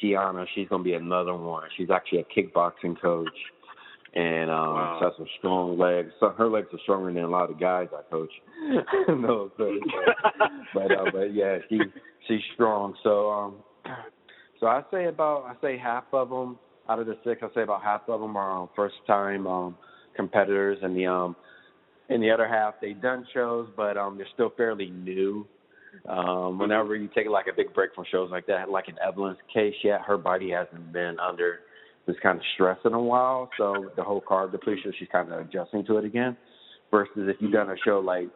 Kiana, 0.00 0.46
she's 0.54 0.68
going 0.68 0.80
to 0.80 0.84
be 0.84 0.94
another 0.94 1.34
one. 1.34 1.68
She's 1.76 1.90
actually 1.90 2.20
a 2.20 2.24
kickboxing 2.24 3.00
coach. 3.00 3.28
And 4.14 4.50
um 4.50 4.74
Wow. 4.74 4.96
she 4.98 5.04
has 5.06 5.16
some 5.16 5.26
strong 5.38 5.78
legs. 5.78 6.12
So 6.20 6.30
her 6.30 6.48
legs 6.48 6.68
are 6.74 6.78
stronger 6.80 7.12
than 7.12 7.24
a 7.24 7.28
lot 7.28 7.50
of 7.50 7.58
guys 7.58 7.88
I 7.96 8.02
coach. 8.10 8.32
no, 9.08 9.50
so, 9.56 9.72
but 10.74 10.92
uh, 10.92 11.06
but 11.10 11.32
yeah, 11.32 11.58
she 11.68 11.90
she's 12.28 12.42
strong. 12.54 12.94
So 13.02 13.30
um 13.30 13.54
so 14.62 14.68
I 14.68 14.82
say 14.92 15.06
about 15.06 15.44
I 15.44 15.60
say 15.60 15.76
half 15.76 16.04
of 16.12 16.30
them 16.30 16.56
out 16.88 17.00
of 17.00 17.06
the 17.06 17.18
six. 17.24 17.42
I 17.42 17.52
say 17.52 17.62
about 17.62 17.82
half 17.82 18.02
of 18.08 18.20
them 18.20 18.36
are 18.36 18.62
um, 18.62 18.68
first 18.76 18.94
time 19.08 19.46
um, 19.46 19.76
competitors, 20.16 20.78
and 20.82 20.96
the 20.96 21.06
um 21.06 21.34
and 22.08 22.22
the 22.22 22.30
other 22.30 22.46
half 22.46 22.74
they 22.80 22.92
done 22.92 23.26
shows, 23.34 23.68
but 23.76 23.96
um 23.96 24.16
they're 24.16 24.26
still 24.32 24.52
fairly 24.56 24.88
new. 24.88 25.44
Um, 26.08 26.58
whenever 26.58 26.94
you 26.96 27.10
take 27.14 27.28
like 27.28 27.46
a 27.52 27.54
big 27.54 27.74
break 27.74 27.94
from 27.94 28.04
shows 28.10 28.30
like 28.30 28.46
that, 28.46 28.70
like 28.70 28.88
in 28.88 28.94
Evelyn's 29.06 29.36
case, 29.52 29.74
yeah, 29.82 29.98
her 29.98 30.16
body 30.16 30.50
hasn't 30.50 30.92
been 30.92 31.16
under 31.18 31.58
this 32.06 32.16
kind 32.22 32.38
of 32.38 32.44
stress 32.54 32.78
in 32.84 32.94
a 32.94 33.00
while, 33.00 33.50
so 33.58 33.90
the 33.96 34.02
whole 34.02 34.22
carb 34.22 34.52
depletion, 34.52 34.92
she's 34.98 35.08
kind 35.12 35.30
of 35.30 35.40
adjusting 35.40 35.84
to 35.86 35.98
it 35.98 36.04
again. 36.04 36.36
Versus 36.90 37.12
if 37.16 37.36
you've 37.40 37.52
done 37.52 37.70
a 37.70 37.76
show 37.84 37.98
like 37.98 38.28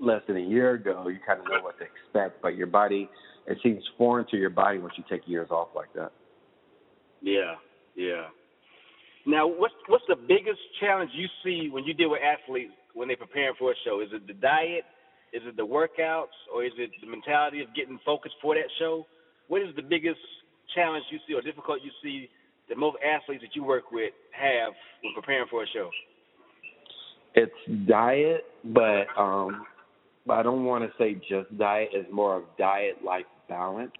less 0.00 0.22
than 0.26 0.36
a 0.36 0.40
year 0.40 0.74
ago, 0.74 1.08
you 1.08 1.18
kind 1.26 1.40
of 1.40 1.46
know 1.46 1.62
what 1.62 1.76
to 1.78 1.84
expect, 1.84 2.40
but 2.40 2.56
your 2.56 2.66
body 2.66 3.08
it 3.46 3.58
seems 3.62 3.82
foreign 3.96 4.26
to 4.30 4.36
your 4.36 4.50
body 4.50 4.78
once 4.78 4.94
you 4.96 5.04
take 5.08 5.26
years 5.26 5.50
off 5.50 5.68
like 5.74 5.92
that. 5.94 6.12
Yeah, 7.22 7.54
yeah. 7.94 8.26
Now, 9.26 9.46
what's 9.46 9.74
what's 9.88 10.04
the 10.08 10.16
biggest 10.16 10.60
challenge 10.80 11.10
you 11.14 11.26
see 11.44 11.68
when 11.70 11.84
you 11.84 11.94
deal 11.94 12.10
with 12.10 12.20
athletes 12.22 12.72
when 12.94 13.08
they're 13.08 13.16
preparing 13.16 13.54
for 13.58 13.72
a 13.72 13.74
show? 13.84 14.00
Is 14.00 14.08
it 14.12 14.26
the 14.26 14.34
diet? 14.34 14.84
Is 15.32 15.42
it 15.44 15.56
the 15.56 15.66
workouts, 15.66 16.36
or 16.54 16.64
is 16.64 16.72
it 16.78 16.90
the 17.00 17.08
mentality 17.08 17.60
of 17.60 17.74
getting 17.74 17.98
focused 18.06 18.36
for 18.40 18.54
that 18.54 18.70
show? 18.78 19.06
What 19.48 19.62
is 19.62 19.74
the 19.74 19.82
biggest 19.82 20.20
challenge 20.74 21.04
you 21.10 21.18
see 21.26 21.34
or 21.34 21.42
difficult 21.42 21.80
you 21.82 21.90
see 22.02 22.28
that 22.68 22.78
most 22.78 22.96
athletes 23.02 23.42
that 23.42 23.54
you 23.54 23.64
work 23.64 23.90
with 23.90 24.12
have 24.32 24.72
when 25.02 25.14
preparing 25.14 25.46
for 25.50 25.62
a 25.62 25.66
show? 25.66 25.90
It's 27.34 27.88
diet, 27.88 28.44
but 28.64 29.06
um 29.18 29.66
but 30.26 30.34
I 30.34 30.42
don't 30.42 30.64
want 30.64 30.84
to 30.84 30.90
say 30.98 31.14
just 31.14 31.56
diet. 31.58 31.90
It's 31.92 32.12
more 32.12 32.36
of 32.36 32.44
diet 32.58 33.04
life 33.04 33.26
balance 33.48 33.92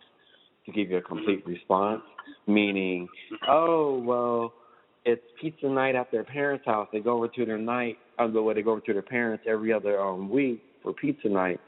to 0.65 0.73
give 0.73 0.91
you 0.91 0.99
a 0.99 1.03
complete 1.03 1.47
response. 1.47 2.03
Meaning, 2.47 3.09
oh 3.49 3.99
well, 3.99 4.53
it's 5.05 5.23
pizza 5.41 5.69
night 5.69 5.95
at 5.95 6.11
their 6.11 6.25
parents' 6.25 6.65
house. 6.67 6.89
They 6.93 7.01
go 7.01 7.17
over 7.17 7.29
to 7.29 7.47
their 7.47 7.59
night, 7.59 7.99
the 8.19 8.43
way 8.43 8.55
they 8.55 8.63
go 8.63 8.73
over 8.73 8.81
to 8.81 8.93
their 8.93 9.03
parents 9.03 9.45
every 9.49 9.73
other 9.73 10.01
um 10.01 10.29
week 10.29 10.63
for 10.83 10.93
pizza 10.93 11.29
night, 11.29 11.61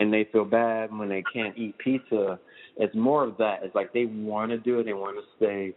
and 0.00 0.12
they 0.12 0.28
feel 0.32 0.44
bad 0.44 0.96
when 0.96 1.08
they 1.08 1.22
can't 1.32 1.56
eat 1.56 1.76
pizza. 1.78 2.38
It's 2.76 2.94
more 2.94 3.24
of 3.24 3.36
that. 3.38 3.60
It's 3.62 3.74
like 3.74 3.92
they 3.92 4.04
want 4.06 4.50
to 4.50 4.58
do 4.58 4.80
it. 4.80 4.84
They 4.84 4.92
want 4.92 5.16
to 5.16 5.24
stay 5.36 5.74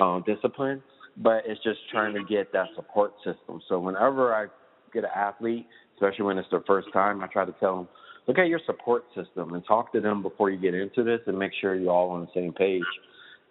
um, 0.00 0.24
disciplined, 0.26 0.82
but 1.18 1.42
it's 1.46 1.62
just 1.62 1.78
trying 1.90 2.14
to 2.14 2.24
get 2.24 2.52
that 2.52 2.68
support 2.74 3.12
system. 3.24 3.60
So 3.68 3.78
whenever 3.78 4.34
I 4.34 4.46
get 4.92 5.04
an 5.04 5.10
athlete, 5.14 5.66
especially 5.94 6.24
when 6.24 6.38
it's 6.38 6.48
their 6.50 6.62
first 6.66 6.88
time, 6.92 7.22
I 7.22 7.26
try 7.26 7.44
to 7.44 7.54
tell 7.60 7.76
them, 7.76 7.88
look 8.28 8.38
at 8.38 8.48
your 8.48 8.60
support 8.66 9.04
system 9.16 9.54
and 9.54 9.64
talk 9.66 9.92
to 9.92 10.00
them 10.00 10.22
before 10.22 10.50
you 10.50 10.58
get 10.58 10.74
into 10.74 11.02
this 11.02 11.20
and 11.26 11.36
make 11.36 11.52
sure 11.60 11.74
you're 11.74 11.90
all 11.90 12.10
on 12.10 12.20
the 12.20 12.28
same 12.34 12.52
page. 12.52 12.82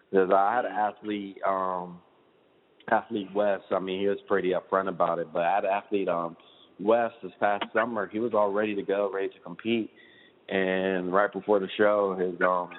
Because 0.09 0.29
I 0.33 0.55
had 0.55 0.65
an 0.65 0.71
athlete, 0.71 1.37
um, 1.45 1.99
athlete 2.89 3.27
West. 3.33 3.65
I 3.71 3.79
mean, 3.79 3.99
he 3.99 4.07
was 4.07 4.19
pretty 4.27 4.53
upfront 4.53 4.87
about 4.87 5.19
it, 5.19 5.33
but 5.33 5.41
I 5.41 5.55
had 5.55 5.65
an 5.65 5.71
athlete, 5.71 6.07
um, 6.07 6.37
West 6.79 7.15
this 7.23 7.31
past 7.39 7.65
summer. 7.73 8.07
He 8.07 8.19
was 8.19 8.33
all 8.33 8.51
ready 8.51 8.75
to 8.75 8.83
go, 8.83 9.11
ready 9.11 9.29
to 9.29 9.39
compete, 9.39 9.89
and 10.47 11.11
right 11.11 11.31
before 11.33 11.59
the 11.59 11.67
show, 11.75 12.15
his 12.15 12.39
um 12.41 12.69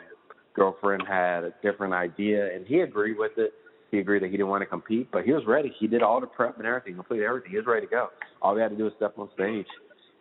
girlfriend 0.55 1.03
had 1.07 1.45
a 1.45 1.53
different 1.63 1.95
idea, 1.95 2.55
and 2.55 2.67
he 2.67 2.81
agreed 2.81 3.19
with 3.19 3.33
it. 3.37 3.53
He 3.91 3.99
agreed 3.99 4.23
that 4.23 4.31
he 4.31 4.37
didn't 4.37 4.49
want 4.49 4.63
to 4.63 4.67
compete, 4.67 5.09
but 5.11 5.25
he 5.25 5.33
was 5.33 5.43
ready. 5.47 5.73
He 5.79 5.87
did 5.87 6.03
all 6.03 6.21
the 6.21 6.27
prep 6.27 6.59
and 6.59 6.67
everything, 6.67 6.95
completed 6.95 7.25
everything. 7.25 7.51
He 7.51 7.57
was 7.57 7.67
ready 7.67 7.87
to 7.87 7.91
go. 7.91 8.09
All 8.43 8.55
we 8.55 8.61
had 8.61 8.71
to 8.71 8.77
do 8.77 8.85
was 8.85 8.93
step 8.97 9.19
on 9.19 9.29
stage. 9.35 9.67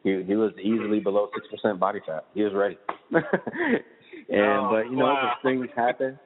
He 0.08 0.24
he 0.24 0.36
was 0.36 0.54
easily 0.62 1.00
below 1.02 1.30
six 1.36 1.48
percent 1.48 1.80
body 1.80 2.00
fat. 2.06 2.26
He 2.34 2.42
was 2.44 2.54
ready. 2.54 2.78
and 3.12 3.26
Oh, 4.32 4.68
but 4.72 4.90
you 4.90 4.96
know, 4.96 5.06
wow. 5.06 5.34
things 5.44 5.68
happen. 5.76 6.18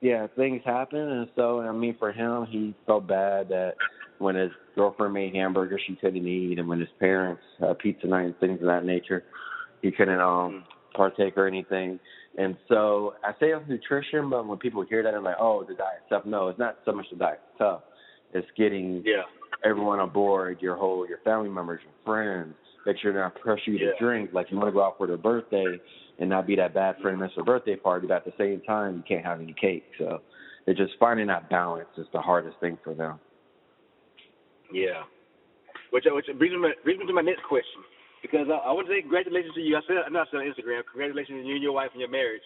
Yeah, 0.00 0.28
things 0.36 0.62
happen, 0.64 0.98
and 1.00 1.28
so 1.36 1.60
I 1.60 1.72
mean, 1.72 1.96
for 1.98 2.10
him, 2.12 2.46
he 2.48 2.74
felt 2.86 3.06
bad 3.06 3.48
that 3.48 3.74
when 4.18 4.34
his 4.34 4.50
girlfriend 4.74 5.12
made 5.12 5.34
hamburgers 5.34 5.82
she 5.86 5.96
couldn't 5.96 6.26
eat, 6.26 6.58
and 6.58 6.68
when 6.68 6.80
his 6.80 6.88
parents 7.00 7.42
had 7.60 7.78
pizza 7.80 8.06
night 8.06 8.24
and 8.26 8.38
things 8.38 8.60
of 8.60 8.66
that 8.66 8.84
nature, 8.84 9.24
he 9.82 9.90
couldn't 9.90 10.20
um 10.20 10.64
partake 10.94 11.36
or 11.36 11.46
anything. 11.46 12.00
And 12.38 12.56
so 12.68 13.14
I 13.24 13.32
say 13.32 13.48
it's 13.48 13.68
nutrition, 13.68 14.30
but 14.30 14.46
when 14.46 14.58
people 14.58 14.84
hear 14.88 15.02
that, 15.02 15.10
they're 15.10 15.20
like, 15.20 15.36
"Oh, 15.38 15.64
the 15.68 15.74
diet 15.74 16.02
stuff." 16.06 16.24
No, 16.24 16.48
it's 16.48 16.58
not 16.58 16.78
so 16.84 16.92
much 16.92 17.06
the 17.10 17.16
diet 17.16 17.40
stuff. 17.56 17.82
It's 18.32 18.48
getting 18.56 19.02
Yeah. 19.04 19.24
everyone 19.64 19.98
on 19.98 20.10
board, 20.10 20.62
your 20.62 20.76
whole, 20.76 21.06
your 21.06 21.18
family 21.24 21.48
members, 21.50 21.80
your 21.82 21.92
friends. 22.04 22.54
Make 22.88 22.96
sure 23.02 23.12
they're 23.12 23.20
not 23.20 23.34
pressure 23.38 23.70
you 23.70 23.76
Yeah. 23.76 23.92
to 23.92 23.98
drink. 23.98 24.32
Like 24.32 24.50
you 24.50 24.56
want 24.56 24.68
to 24.68 24.72
go 24.72 24.82
out 24.82 24.96
for 24.96 25.06
their 25.06 25.18
birthday 25.18 25.78
and 26.18 26.30
not 26.30 26.46
be 26.46 26.56
that 26.56 26.72
bad 26.72 26.96
friend 27.02 27.20
miss 27.20 27.30
their 27.34 27.44
birthday 27.44 27.76
party, 27.76 28.06
but 28.06 28.14
at 28.16 28.24
the 28.24 28.32
same 28.38 28.62
time 28.62 28.96
you 28.96 29.02
can't 29.06 29.22
have 29.26 29.42
any 29.42 29.52
cake. 29.52 29.84
So 29.98 30.22
it's 30.66 30.78
just 30.78 30.94
finding 30.98 31.26
that 31.26 31.50
balance 31.50 31.90
is 31.98 32.06
the 32.14 32.20
hardest 32.22 32.56
thing 32.60 32.78
for 32.82 32.94
them. 32.94 33.20
Yeah. 34.72 35.02
Which 35.90 36.06
which 36.08 36.24
brings 36.38 36.54
me 36.54 36.72
brings 36.82 36.98
me 36.98 37.06
to 37.06 37.12
my 37.12 37.20
next 37.20 37.42
question 37.44 37.84
because 38.22 38.48
I, 38.48 38.56
I 38.56 38.72
want 38.72 38.86
to 38.88 38.92
say 38.94 39.02
congratulations 39.02 39.52
to 39.54 39.60
you. 39.60 39.76
I 39.76 39.80
said 39.86 39.96
I 40.06 40.08
know 40.08 40.20
I 40.20 40.24
said 40.30 40.38
on 40.40 40.48
Instagram. 40.48 40.80
Congratulations 40.90 41.42
to 41.42 41.46
you 41.46 41.54
and 41.56 41.62
your 41.62 41.72
wife 41.76 41.90
and 41.92 42.00
your 42.00 42.08
marriage. 42.08 42.44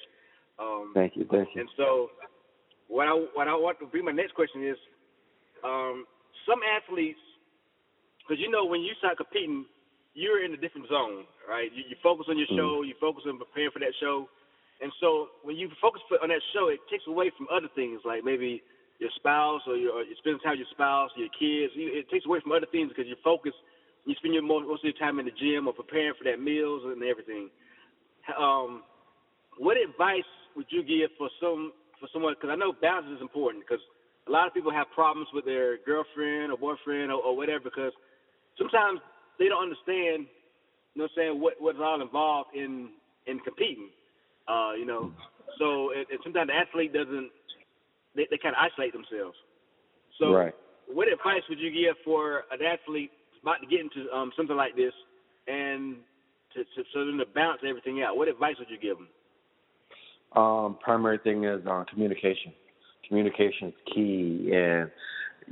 Um, 0.59 0.91
Thank 0.93 1.15
you, 1.15 1.25
thank 1.31 1.55
you. 1.55 1.61
and 1.61 1.71
so, 1.77 2.11
what 2.89 3.07
I 3.07 3.13
what 3.35 3.47
I 3.47 3.55
want 3.55 3.79
to 3.79 3.87
bring 3.87 4.05
my 4.05 4.11
next 4.13 4.35
question 4.35 4.67
is, 4.67 4.77
um, 5.63 6.05
some 6.51 6.59
athletes, 6.67 7.23
because 8.19 8.43
you 8.43 8.51
know 8.51 8.65
when 8.67 8.83
you 8.83 8.93
start 8.99 9.17
competing, 9.17 9.67
you're 10.15 10.45
in 10.45 10.53
a 10.53 10.57
different 10.57 10.89
zone, 10.89 11.25
right? 11.49 11.71
You, 11.73 11.85
you 11.89 11.97
focus 12.03 12.27
on 12.29 12.39
your 12.39 12.47
Mhm. 12.51 12.57
show, 12.57 12.83
you 12.83 12.95
focus 13.01 13.25
on 13.27 13.39
preparing 13.39 13.71
for 13.71 13.81
that 13.81 13.95
show, 14.01 14.29
and 14.81 14.93
so 15.01 15.31
when 15.43 15.57
you 15.57 15.71
focus 15.81 16.03
on 16.21 16.29
that 16.29 16.43
show, 16.53 16.69
it 16.69 16.81
takes 16.91 17.07
away 17.07 17.31
from 17.37 17.47
other 17.51 17.69
things 17.75 18.01
like 18.05 18.25
maybe 18.25 18.63
your 18.99 19.11
spouse 19.15 19.63
or 19.67 19.77
your 19.77 19.93
or 19.93 20.03
you 20.03 20.15
spend 20.19 20.41
time 20.43 20.53
with 20.53 20.67
your 20.67 20.75
spouse, 20.75 21.11
your 21.15 21.29
kids. 21.39 21.73
You, 21.75 21.95
it 21.95 22.09
takes 22.09 22.27
away 22.27 22.41
from 22.41 22.53
other 22.53 22.67
things 22.67 22.89
because 22.89 23.07
you 23.09 23.17
focus. 23.23 23.55
You 24.05 24.15
spend 24.17 24.35
your 24.35 24.43
most, 24.43 24.67
most 24.67 24.83
of 24.83 24.91
your 24.91 24.99
time 24.99 25.21
in 25.21 25.27
the 25.27 25.31
gym 25.31 25.69
or 25.69 25.73
preparing 25.73 26.15
for 26.19 26.25
that 26.25 26.41
meals 26.41 26.83
and 26.85 27.03
everything. 27.05 27.51
Um, 28.37 28.83
what 29.59 29.77
advice 29.77 30.27
would 30.57 30.67
you 30.71 30.83
give 30.83 31.11
for 31.17 31.31
some 31.41 31.73
for 32.01 32.09
someone? 32.13 32.35
Because 32.35 32.51
I 32.51 32.57
know 32.57 32.73
balance 32.73 33.07
is 33.15 33.21
important. 33.21 33.63
Because 33.67 33.83
a 34.27 34.31
lot 34.31 34.47
of 34.49 34.55
people 34.55 34.73
have 34.73 34.91
problems 34.91 35.29
with 35.33 35.45
their 35.45 35.79
girlfriend 35.79 36.51
or 36.51 36.59
boyfriend 36.59 37.13
or, 37.13 37.23
or 37.23 37.37
whatever. 37.37 37.65
Because 37.65 37.93
sometimes 38.59 39.01
they 39.39 39.49
don't 39.49 39.63
understand. 39.63 40.27
You 40.95 41.03
know, 41.03 41.09
what 41.09 41.11
I'm 41.11 41.17
saying 41.17 41.41
what 41.41 41.55
what's 41.59 41.79
all 41.81 42.01
involved 42.01 42.51
in 42.55 42.91
in 43.27 43.39
competing. 43.41 43.89
Uh, 44.49 44.73
you 44.79 44.87
know, 44.87 45.13
so 45.59 45.93
and, 45.93 46.07
and 46.11 46.19
sometimes 46.23 46.49
the 46.49 46.55
athlete 46.55 46.93
doesn't. 46.93 47.31
They, 48.15 48.27
they 48.31 48.37
kind 48.37 48.55
of 48.55 48.61
isolate 48.61 48.93
themselves. 48.93 49.37
So, 50.19 50.35
right. 50.35 50.53
what 50.87 51.09
advice 51.09 51.41
would 51.49 51.59
you 51.59 51.73
give 51.73 51.97
for 52.05 52.45
an 52.53 52.61
athlete 52.61 53.11
about 53.41 53.57
to 53.63 53.67
get 53.67 53.81
into 53.81 54.11
um, 54.13 54.33
something 54.37 54.57
like 54.57 54.77
this, 54.77 54.93
and 55.49 55.97
to, 56.55 56.61
to 56.61 56.89
so 56.93 57.07
them 57.07 57.19
to 57.19 57.27
balance 57.27 57.61
everything 57.67 58.03
out? 58.03 58.17
What 58.17 58.29
advice 58.29 58.57
would 58.59 58.69
you 58.69 58.79
give 58.79 58.99
them? 58.99 59.09
Um, 60.37 60.79
primary 60.83 61.19
thing 61.19 61.45
is 61.45 61.61
uh, 61.67 61.85
communication. 61.91 62.53
Communication 63.09 63.69
is 63.69 63.75
key, 63.95 64.51
and 64.55 64.91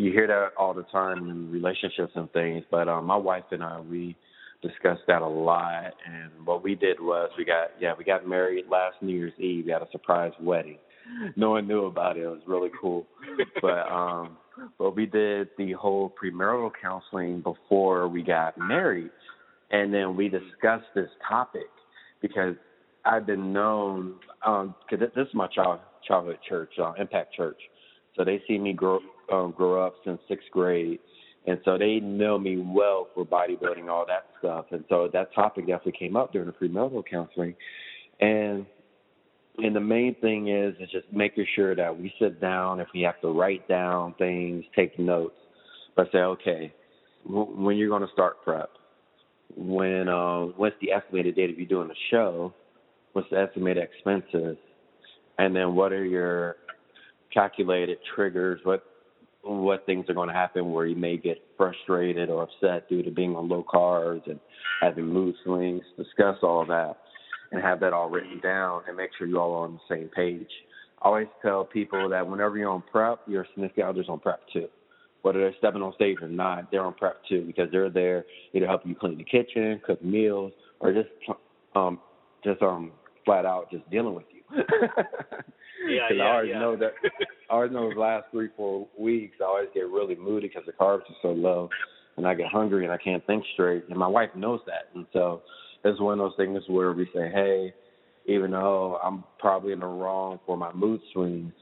you 0.00 0.12
hear 0.12 0.26
that 0.26 0.52
all 0.56 0.72
the 0.72 0.84
time 0.84 1.28
in 1.28 1.50
relationships 1.50 2.12
and 2.14 2.32
things. 2.32 2.64
But 2.70 2.88
um, 2.88 3.04
my 3.04 3.16
wife 3.16 3.44
and 3.50 3.62
I, 3.62 3.80
we 3.80 4.16
discussed 4.62 5.02
that 5.08 5.20
a 5.20 5.28
lot. 5.28 5.92
And 6.06 6.46
what 6.46 6.62
we 6.62 6.74
did 6.74 6.98
was 7.00 7.30
we 7.36 7.44
got 7.44 7.68
yeah 7.78 7.92
we 7.96 8.04
got 8.04 8.26
married 8.26 8.64
last 8.70 8.96
New 9.02 9.14
Year's 9.14 9.38
Eve. 9.38 9.66
We 9.66 9.72
had 9.72 9.82
a 9.82 9.88
surprise 9.92 10.32
wedding. 10.40 10.78
No 11.36 11.50
one 11.50 11.66
knew 11.66 11.86
about 11.86 12.16
it. 12.16 12.22
It 12.22 12.28
was 12.28 12.40
really 12.46 12.70
cool. 12.80 13.06
but 13.60 13.90
um, 13.92 14.38
but 14.78 14.96
we 14.96 15.04
did 15.04 15.48
the 15.58 15.72
whole 15.72 16.12
premarital 16.22 16.70
counseling 16.80 17.42
before 17.42 18.08
we 18.08 18.22
got 18.22 18.56
married, 18.56 19.10
and 19.70 19.92
then 19.92 20.16
we 20.16 20.28
discussed 20.28 20.86
this 20.94 21.10
topic 21.28 21.68
because 22.22 22.54
I've 23.04 23.26
been 23.26 23.52
known 23.52 24.14
um 24.46 24.74
because 24.88 25.06
this 25.14 25.26
is 25.26 25.34
my 25.34 25.48
child 25.48 25.80
childhood 26.08 26.38
church, 26.48 26.72
uh, 26.82 26.94
Impact 26.98 27.34
Church. 27.34 27.60
So 28.16 28.24
they 28.24 28.42
see 28.46 28.58
me 28.58 28.72
grow 28.72 29.00
um, 29.32 29.52
grow 29.56 29.84
up 29.84 29.94
since 30.04 30.20
sixth 30.28 30.48
grade, 30.50 30.98
and 31.46 31.58
so 31.64 31.78
they 31.78 32.00
know 32.00 32.38
me 32.38 32.58
well 32.58 33.08
for 33.14 33.24
bodybuilding, 33.24 33.88
all 33.88 34.04
that 34.06 34.26
stuff. 34.38 34.66
And 34.70 34.84
so 34.88 35.08
that 35.12 35.34
topic 35.34 35.66
definitely 35.66 35.98
came 35.98 36.16
up 36.16 36.32
during 36.32 36.46
the 36.46 36.52
premarital 36.52 37.04
counseling, 37.10 37.54
and 38.20 38.66
and 39.58 39.74
the 39.74 39.80
main 39.80 40.14
thing 40.16 40.48
is 40.48 40.74
is 40.80 40.90
just 40.90 41.06
making 41.12 41.46
sure 41.54 41.74
that 41.74 41.96
we 41.96 42.12
sit 42.18 42.40
down 42.40 42.80
if 42.80 42.88
we 42.94 43.00
have 43.02 43.20
to 43.20 43.28
write 43.28 43.66
down 43.68 44.14
things, 44.18 44.64
take 44.74 44.98
notes, 44.98 45.36
but 45.96 46.08
say 46.12 46.18
okay, 46.18 46.72
when 47.24 47.76
you're 47.76 47.88
going 47.88 48.02
to 48.02 48.12
start 48.12 48.42
prep, 48.44 48.70
when 49.56 50.08
uh, 50.08 50.40
what's 50.56 50.76
the 50.80 50.92
estimated 50.92 51.36
date 51.36 51.50
of 51.50 51.58
you 51.58 51.66
doing 51.66 51.88
the 51.88 51.94
show, 52.10 52.54
what's 53.12 53.28
the 53.30 53.38
estimated 53.38 53.82
expenses, 53.82 54.56
and 55.38 55.54
then 55.54 55.74
what 55.74 55.92
are 55.92 56.04
your 56.04 56.56
calculated 57.32 57.98
triggers, 58.14 58.60
what 58.64 58.84
what 59.42 59.86
things 59.86 60.06
are 60.08 60.14
going 60.14 60.28
to 60.28 60.34
happen 60.34 60.72
where 60.72 60.86
you 60.86 60.96
may 60.96 61.16
get 61.16 61.38
frustrated 61.56 62.28
or 62.28 62.42
upset 62.42 62.88
due 62.88 63.02
to 63.02 63.10
being 63.10 63.34
on 63.36 63.48
low 63.48 63.64
carbs 63.72 64.28
and 64.30 64.38
having 64.80 65.06
mood 65.06 65.34
swings. 65.44 65.82
Discuss 65.96 66.36
all 66.42 66.64
that 66.66 66.98
and 67.52 67.62
have 67.62 67.80
that 67.80 67.92
all 67.92 68.10
written 68.10 68.40
down 68.40 68.82
and 68.86 68.96
make 68.96 69.10
sure 69.16 69.26
you 69.26 69.38
all 69.38 69.52
are 69.52 69.64
on 69.64 69.74
the 69.74 69.94
same 69.94 70.08
page. 70.08 70.50
I 71.02 71.06
always 71.06 71.28
tell 71.42 71.64
people 71.64 72.08
that 72.10 72.28
whenever 72.28 72.58
you're 72.58 72.70
on 72.70 72.82
prep, 72.92 73.20
your 73.26 73.46
significant 73.54 73.86
other's 73.86 74.08
on 74.08 74.20
prep 74.20 74.40
too 74.52 74.68
whether 75.22 75.38
they're 75.38 75.54
stepping 75.58 75.82
on 75.82 75.92
stage 75.94 76.18
or 76.22 76.28
not, 76.28 76.70
they're 76.70 76.84
on 76.84 76.94
prep 76.94 77.20
too 77.28 77.44
because 77.46 77.68
they're 77.70 77.90
there 77.90 78.24
either 78.52 78.66
help 78.66 78.82
you 78.84 78.94
clean 78.94 79.18
the 79.18 79.24
kitchen, 79.24 79.80
cook 79.84 80.02
meals, 80.02 80.52
or 80.80 80.92
just 80.92 81.08
um 81.74 81.98
just 82.44 82.62
um 82.62 82.92
flat 83.24 83.44
out 83.44 83.70
just 83.70 83.88
dealing 83.90 84.14
with 84.14 84.24
you. 84.32 84.62
yeah, 85.88 86.08
yeah, 86.12 86.22
I 86.22 86.34
always 86.34 86.50
yeah. 86.50 86.58
know 86.58 86.76
that. 86.76 86.92
I 87.50 87.54
always 87.54 87.72
know 87.72 87.88
those 87.88 87.98
last 87.98 88.26
three 88.30 88.48
four 88.56 88.86
weeks, 88.98 89.36
I 89.40 89.44
always 89.44 89.68
get 89.74 89.88
really 89.88 90.14
moody 90.16 90.48
because 90.48 90.62
the 90.66 90.72
carbs 90.72 91.00
are 91.00 91.16
so 91.22 91.28
low, 91.28 91.68
and 92.16 92.26
I 92.26 92.34
get 92.34 92.46
hungry 92.46 92.84
and 92.84 92.92
I 92.92 92.98
can't 92.98 93.26
think 93.26 93.44
straight. 93.54 93.84
And 93.88 93.98
my 93.98 94.08
wife 94.08 94.30
knows 94.34 94.60
that, 94.66 94.94
and 94.94 95.06
so 95.12 95.42
it's 95.84 96.00
one 96.00 96.18
of 96.18 96.18
those 96.18 96.36
things 96.36 96.62
where 96.68 96.92
we 96.92 97.06
say, 97.14 97.30
hey, 97.32 97.74
even 98.26 98.50
though 98.50 98.98
I'm 99.02 99.24
probably 99.38 99.72
in 99.72 99.80
the 99.80 99.86
wrong 99.86 100.38
for 100.46 100.56
my 100.56 100.72
mood 100.72 101.00
swings 101.12 101.52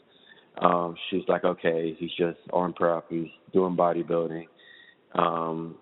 um, 0.61 0.97
she's 1.09 1.23
like, 1.29 1.45
okay, 1.45 1.97
he's 1.99 2.11
just 2.19 2.39
on 2.53 2.73
prep, 2.73 3.07
he's 3.09 3.29
doing 3.53 3.77
bodybuilding. 3.77 4.47
Um, 5.15 5.77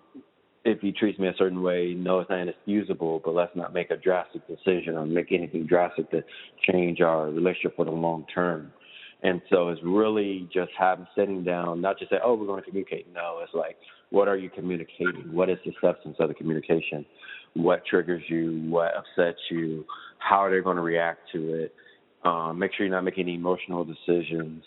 if 0.65 0.79
he 0.81 0.91
treats 0.91 1.17
me 1.19 1.27
a 1.27 1.33
certain 1.37 1.61
way, 1.61 1.93
no, 1.95 2.19
it's 2.19 2.29
not 2.29 2.39
inexcusable, 2.39 3.21
but 3.23 3.33
let's 3.33 3.55
not 3.55 3.73
make 3.73 3.91
a 3.91 3.97
drastic 3.97 4.41
decision 4.47 4.95
or 4.97 5.05
make 5.05 5.31
anything 5.31 5.65
drastic 5.65 6.09
to 6.11 6.23
change 6.69 7.01
our 7.01 7.27
relationship 7.29 7.75
for 7.75 7.85
the 7.85 7.91
long 7.91 8.25
term. 8.33 8.71
And 9.23 9.41
so 9.49 9.69
it's 9.69 9.81
really 9.83 10.47
just 10.53 10.71
having 10.77 11.07
sitting 11.15 11.43
down, 11.43 11.81
not 11.81 11.97
just 11.97 12.11
say, 12.11 12.17
oh, 12.23 12.35
we're 12.35 12.45
going 12.45 12.61
to 12.61 12.69
communicate. 12.69 13.11
No, 13.13 13.39
it's 13.41 13.53
like, 13.53 13.77
what 14.11 14.27
are 14.27 14.37
you 14.37 14.49
communicating? 14.49 15.31
What 15.31 15.49
is 15.49 15.57
the 15.65 15.73
substance 15.81 16.17
of 16.19 16.27
the 16.27 16.35
communication? 16.35 17.05
What 17.53 17.83
triggers 17.85 18.21
you? 18.27 18.63
What 18.69 18.91
upsets 18.95 19.39
you? 19.49 19.85
How 20.19 20.37
are 20.37 20.51
they 20.51 20.61
going 20.61 20.75
to 20.75 20.83
react 20.83 21.21
to 21.33 21.53
it? 21.55 21.73
Um, 22.23 22.59
make 22.59 22.73
sure 22.73 22.85
you're 22.85 22.95
not 22.95 23.03
making 23.03 23.29
emotional 23.29 23.85
decisions, 23.85 24.63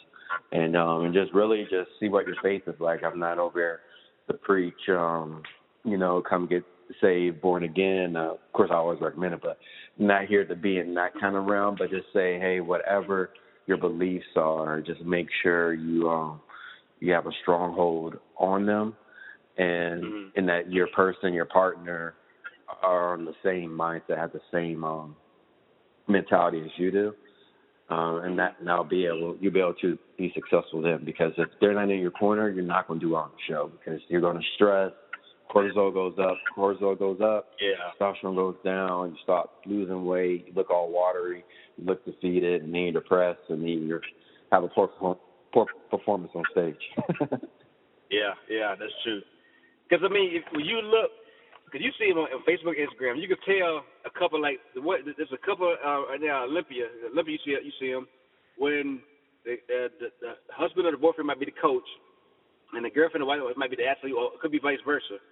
and 0.53 0.77
um, 0.77 1.05
and 1.05 1.15
just 1.15 1.33
really 1.35 1.65
just 1.65 1.91
see 1.99 2.09
what 2.09 2.27
your 2.27 2.37
faith 2.43 2.63
is 2.67 2.79
like. 2.81 3.03
I'm 3.05 3.19
not 3.19 3.39
over 3.39 3.59
here 3.59 3.81
to 4.29 4.35
preach, 4.35 4.89
um, 4.89 5.43
you 5.85 5.97
know, 5.97 6.23
come 6.29 6.47
get 6.47 6.65
saved, 7.01 7.41
born 7.41 7.65
again. 7.65 8.17
Uh, 8.17 8.33
of 8.33 8.53
course, 8.53 8.71
I 8.73 8.77
always 8.77 9.01
recommend 9.01 9.35
it, 9.35 9.41
but 9.43 9.59
not 9.99 10.27
here 10.27 10.45
to 10.45 10.57
be 10.57 10.79
in 10.79 10.95
that 10.95 11.13
kind 11.21 11.37
of 11.37 11.45
realm. 11.45 11.77
But 11.79 11.91
just 11.91 12.07
say, 12.13 12.39
hey, 12.39 12.61
whatever 12.61 13.31
your 13.67 13.77
beliefs 13.77 14.27
are, 14.37 14.81
just 14.81 15.03
make 15.03 15.29
sure 15.43 15.75
you 15.75 16.09
um, 16.09 16.41
you 17.01 17.13
have 17.13 17.27
a 17.27 17.33
stronghold 17.43 18.17
on 18.37 18.67
them, 18.67 18.97
and 19.59 20.03
mm-hmm. 20.03 20.39
and 20.39 20.49
that 20.49 20.73
your 20.73 20.89
person, 20.89 21.33
your 21.33 21.47
partner, 21.47 22.15
are 22.83 23.15
on 23.15 23.25
the 23.25 23.35
same 23.45 23.71
mindset, 23.71 24.19
have 24.19 24.33
the 24.33 24.41
same 24.53 24.85
um, 24.85 25.17
mentality 26.09 26.61
as 26.61 26.71
you 26.77 26.91
do 26.91 27.15
um, 27.91 28.21
and 28.25 28.39
that 28.39 28.63
now 28.63 28.83
be 28.83 29.07
able 29.07 29.37
you'll 29.41 29.53
be 29.53 29.61
able 29.61 29.75
to 29.75 29.99
be 30.17 30.33
successful 30.35 30.81
then 30.81 31.05
because 31.05 31.33
if 31.37 31.49
they're 31.61 31.75
not 31.75 31.91
in 31.91 31.99
your 31.99 32.13
corner, 32.13 32.49
you're 32.49 32.65
not 32.65 32.87
going 32.87 33.01
to 33.01 33.07
do 33.07 33.13
well 33.13 33.23
on 33.23 33.31
the 33.31 33.53
show 33.53 33.71
because 33.79 34.01
you're 34.09 34.21
going 34.21 34.37
to 34.37 34.45
stress. 34.55 34.93
Cortisol 35.51 35.93
goes 35.93 36.15
up, 36.21 36.37
cortisol 36.57 36.99
goes 36.99 37.21
up, 37.21 37.49
yeah. 37.61 37.75
testosterone 38.01 38.37
goes 38.37 38.57
down, 38.65 39.11
you 39.11 39.17
start 39.23 39.51
losing 39.67 40.05
weight, 40.05 40.47
you 40.47 40.53
look 40.55 40.71
all 40.71 40.93
watery, 40.93 41.45
you 41.77 41.85
look 41.85 42.05
defeated, 42.05 42.63
and 42.63 42.73
then 42.73 42.83
you're 42.83 42.93
depressed, 42.93 43.41
and 43.49 43.63
then 43.63 43.69
you 43.69 44.01
have 44.53 44.63
a 44.63 44.69
poor, 44.69 44.89
poor 45.53 45.67
performance 45.91 46.31
on 46.35 46.45
stage. 46.53 46.77
yeah, 48.11 48.35
yeah, 48.49 48.75
that's 48.79 48.93
true. 49.03 49.23
Because 49.89 50.05
I 50.09 50.13
mean, 50.13 50.31
if 50.33 50.45
you 50.55 50.81
look 50.83 51.11
because 51.71 51.85
you 51.85 51.93
see 51.99 52.11
him 52.11 52.19
on, 52.19 52.29
Facebook, 52.43 52.75
Instagram. 52.75 53.21
You 53.21 53.29
can 53.29 53.39
tell 53.47 53.85
a 54.05 54.11
couple 54.19 54.43
like 54.43 54.59
what 54.77 55.01
there's 55.05 55.33
a 55.33 55.47
couple 55.47 55.71
uh, 55.71 56.03
now 56.21 56.45
Olympia. 56.45 56.87
Olympia, 57.13 57.39
you 57.39 57.39
see 57.45 57.65
you 57.65 57.73
see 57.79 57.91
him 57.91 58.07
when 58.59 59.01
the, 59.45 59.55
uh, 59.55 59.89
the 60.01 60.09
the 60.21 60.33
husband 60.51 60.87
or 60.87 60.91
the 60.91 60.99
boyfriend 60.99 61.27
might 61.27 61.39
be 61.39 61.47
the 61.47 61.55
coach, 61.63 61.87
and 62.73 62.85
the 62.85 62.91
girlfriend 62.91 63.23
or 63.23 63.27
wife 63.27 63.57
might 63.57 63.71
be 63.71 63.77
the 63.77 63.87
athlete, 63.87 64.15
or 64.17 64.35
it 64.35 64.41
could 64.41 64.51
be 64.51 64.59
vice 64.59 64.83
versa. 64.85 65.23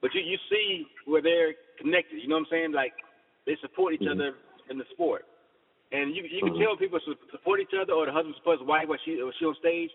But 0.00 0.14
you 0.14 0.22
you 0.22 0.38
see 0.50 0.86
where 1.04 1.22
they're 1.22 1.54
connected. 1.78 2.20
You 2.20 2.28
know 2.28 2.36
what 2.36 2.48
I'm 2.48 2.54
saying? 2.54 2.72
Like 2.72 2.92
they 3.46 3.56
support 3.60 3.94
each 3.94 4.00
mm-hmm. 4.00 4.20
other 4.20 4.36
in 4.70 4.78
the 4.78 4.84
sport, 4.92 5.24
and 5.92 6.14
you 6.14 6.24
you 6.24 6.40
can 6.42 6.54
mm-hmm. 6.54 6.62
tell 6.62 6.76
people 6.76 7.00
support 7.32 7.60
each 7.60 7.74
other, 7.74 7.92
or 7.92 8.06
the 8.06 8.12
husband 8.12 8.34
supports 8.36 8.60
his 8.60 8.68
wife 8.68 8.88
when 8.88 8.98
she 9.04 9.16
when 9.22 9.32
she 9.38 9.44
on 9.46 9.56
stage, 9.58 9.90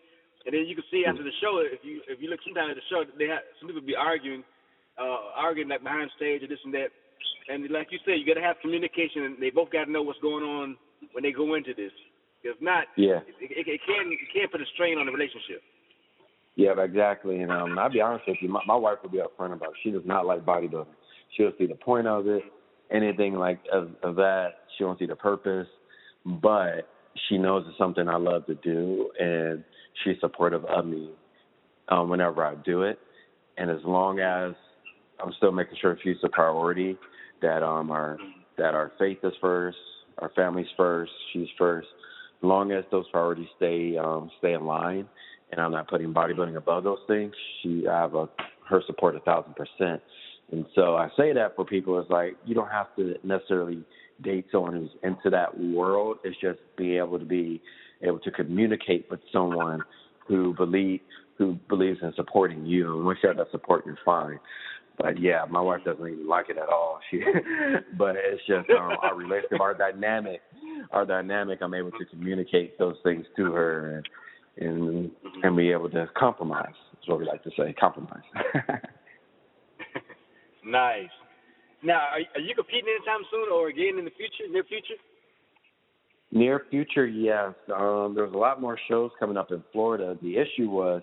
and 0.46 0.54
then 0.54 0.66
you 0.66 0.76
can 0.76 0.88
see 0.90 1.06
after 1.06 1.24
the 1.24 1.36
show 1.42 1.62
if 1.62 1.84
you 1.84 2.02
if 2.10 2.22
you 2.22 2.30
look 2.30 2.42
sometimes 2.44 2.74
at 2.74 2.80
the 2.80 2.88
show 2.90 3.06
they 3.18 3.30
have 3.30 3.46
some 3.60 3.70
people 3.70 3.84
be 3.84 3.96
arguing 3.96 4.44
uh, 4.98 5.36
arguing 5.36 5.70
like 5.70 5.84
behind 5.84 6.10
stage 6.16 6.44
or 6.44 6.48
this 6.48 6.62
and 6.66 6.74
that. 6.74 6.90
And 7.50 7.70
like 7.70 7.92
you 7.92 8.00
said, 8.06 8.22
you 8.22 8.26
got 8.26 8.40
to 8.40 8.46
have 8.46 8.62
communication, 8.62 9.24
and 9.26 9.36
they 9.42 9.50
both 9.50 9.72
got 9.72 9.86
to 9.86 9.92
know 9.92 10.04
what's 10.04 10.22
going 10.22 10.46
on 10.46 10.78
when 11.12 11.24
they 11.24 11.32
go 11.32 11.56
into 11.56 11.74
this. 11.74 11.92
If 12.44 12.58
not, 12.62 12.86
yeah, 12.98 13.22
it, 13.38 13.54
it, 13.54 13.66
it 13.68 13.82
can 13.86 14.10
it 14.10 14.30
can 14.34 14.50
put 14.50 14.62
a 14.62 14.70
strain 14.74 14.98
on 14.98 15.06
the 15.06 15.14
relationship. 15.14 15.62
Yeah, 16.56 16.74
exactly. 16.80 17.42
And 17.42 17.52
um, 17.52 17.80
I'll 17.80 17.92
be 17.92 18.02
honest 18.02 18.26
with 18.28 18.38
you, 18.42 18.50
my, 18.50 18.62
my 18.68 18.76
wife 18.76 18.98
will 19.02 19.10
be 19.10 19.20
upfront 19.20 19.54
about 19.54 19.70
it. 19.70 19.76
She 19.84 19.92
does 19.92 20.04
not 20.06 20.26
like 20.26 20.46
bodybuilding. 20.46 20.88
She'll 21.38 21.54
see 21.58 21.66
the 21.66 21.76
point 21.76 22.08
of 22.08 22.28
it, 22.28 22.44
anything 22.92 23.36
like 23.36 23.60
of, 23.72 23.92
of 24.04 24.16
that. 24.16 24.50
She 24.78 24.84
won't 24.84 25.00
see 25.00 25.06
the 25.06 25.16
purpose, 25.16 25.68
but 26.26 26.90
she 27.30 27.38
knows 27.38 27.66
it's 27.68 27.78
something 27.78 28.08
I 28.08 28.18
love 28.18 28.46
to 28.48 28.56
do, 28.56 29.12
and 29.20 29.64
she's 30.04 30.18
supportive 30.20 30.66
of 30.66 30.86
me 30.86 31.12
um, 31.90 32.10
whenever 32.10 32.44
I 32.44 32.56
do 32.56 32.84
it. 32.84 33.00
And 33.58 33.70
as 33.72 33.80
long 33.86 34.20
as 34.20 34.54
I'm 35.24 35.34
still 35.38 35.52
making 35.52 35.78
sure 35.80 35.98
she's 36.04 36.18
a 36.24 36.30
priority. 36.30 36.98
That 37.42 37.64
um 37.64 37.90
our 37.92 38.18
that 38.58 38.76
our 38.76 38.92
faith 39.00 39.20
is 39.24 39.34
first, 39.42 39.78
our 40.20 40.32
family's 40.36 40.68
first, 40.78 41.12
she's 41.34 41.48
first. 41.58 41.88
As 42.38 42.44
long 42.44 42.72
as 42.72 42.84
those 42.92 43.06
priorities 43.12 43.48
stay 43.58 43.98
um 43.98 44.30
stay 44.40 44.54
in 44.54 44.66
line, 44.66 45.08
and 45.52 45.60
I'm 45.60 45.72
not 45.72 45.88
putting 45.88 46.14
bodybuilding 46.14 46.56
above 46.56 46.84
those 46.84 47.00
things, 47.08 47.34
she 47.62 47.88
I 47.88 48.02
have 48.02 48.16
a 48.16 48.30
her 48.70 48.82
support 48.88 49.16
a 49.16 49.20
thousand 49.20 49.56
percent. 49.56 50.02
And 50.52 50.66
so 50.76 50.96
I 50.96 51.10
say 51.18 51.34
that 51.34 51.56
for 51.56 51.66
people 51.66 52.00
is 52.00 52.06
like 52.10 52.36
you 52.46 52.56
don't 52.56 52.72
have 52.72 52.96
to 52.98 53.16
necessarily 53.24 53.84
date 54.22 54.46
someone 54.52 54.74
who's 54.74 54.90
into 55.04 55.30
that 55.30 55.58
world. 55.60 56.18
It's 56.24 56.40
just 56.40 56.60
being 56.78 56.98
able 56.98 57.20
to 57.20 57.26
be 57.26 57.62
able 58.02 58.20
to 58.20 58.32
communicate 58.32 59.08
with 59.10 59.20
someone 59.32 59.82
who 60.28 60.54
believe 60.56 61.02
who 61.38 61.58
believes 61.70 62.00
in 62.02 62.14
supporting 62.16 62.66
you. 62.66 62.96
And 62.96 63.06
once 63.06 63.20
you 63.24 63.30
have 63.30 63.38
that 63.38 63.52
support, 63.52 63.86
you're 63.86 63.98
fine. 64.06 64.40
But 64.98 65.20
yeah, 65.20 65.46
my 65.50 65.62
wife 65.62 65.84
doesn't 65.84 66.06
even 66.06 66.28
like 66.28 66.50
it 66.50 66.58
at 66.58 66.70
all. 66.70 67.00
She, 67.10 67.22
but 67.98 68.16
it's 68.16 68.42
just 68.48 68.70
um, 68.70 68.92
our 69.02 69.16
relationship, 69.16 69.60
our 69.60 69.74
dynamic, 69.74 70.42
our 70.92 71.06
dynamic. 71.06 71.60
I'm 71.62 71.74
able 71.74 71.92
to 71.92 72.06
communicate 72.06 72.78
those 72.78 72.96
things 73.04 73.26
to 73.38 73.52
her 73.54 73.96
and 73.98 74.08
and 74.62 75.12
and 75.44 75.58
be 75.58 75.72
able 75.72 75.90
to 75.90 76.08
compromise. 76.18 76.74
Is 77.02 77.10
what 77.10 77.20
we 77.20 77.26
like 77.26 77.44
to 77.44 77.52
say, 77.58 77.74
compromise. 77.74 78.24
nice. 80.66 81.10
Now, 81.84 82.02
are, 82.12 82.20
are 82.36 82.42
you 82.42 82.54
competing 82.56 82.86
anytime 82.96 83.26
soon, 83.32 83.48
or 83.52 83.70
again 83.70 83.98
in 83.98 84.06
the 84.06 84.12
future, 84.12 84.52
near 84.52 84.64
future? 84.64 84.94
Near 86.32 86.66
future, 86.70 87.08
yes. 87.08 87.54
Um, 87.76 88.14
there's 88.16 88.34
a 88.34 88.38
lot 88.38 88.62
more 88.62 88.78
shows 88.88 89.12
coming 89.20 89.36
up 89.36 89.52
in 89.52 89.64
Florida. 89.74 90.18
The 90.22 90.38
issue 90.38 90.70
was 90.70 91.02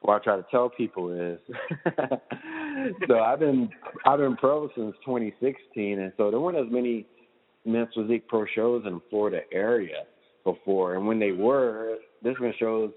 what 0.00 0.20
I 0.20 0.24
try 0.24 0.36
to 0.36 0.44
tell 0.50 0.68
people 0.68 1.12
is 1.12 1.38
so 3.08 3.20
I've 3.20 3.38
been 3.38 3.70
I've 4.04 4.18
been 4.18 4.36
pro 4.36 4.68
since 4.76 4.94
2016, 5.04 6.00
and 6.00 6.12
so 6.16 6.30
there 6.30 6.40
weren't 6.40 6.58
as 6.58 6.72
many 6.72 7.06
men's 7.64 7.88
physique 7.94 8.26
pro 8.28 8.44
shows 8.54 8.82
in 8.86 8.94
the 8.94 9.00
Florida 9.08 9.40
area 9.52 10.02
before, 10.44 10.96
and 10.96 11.06
when 11.06 11.18
they 11.18 11.32
were, 11.32 11.96
this 12.22 12.34
one 12.40 12.54
shows 12.58 12.90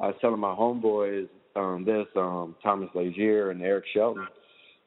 I 0.00 0.08
was 0.08 0.16
telling 0.20 0.40
my 0.40 0.54
homeboys 0.54 1.28
um, 1.54 1.84
this 1.84 2.06
um, 2.16 2.54
Thomas 2.62 2.90
Lazier 2.94 3.50
and 3.50 3.62
Eric 3.62 3.84
Shelton. 3.94 4.26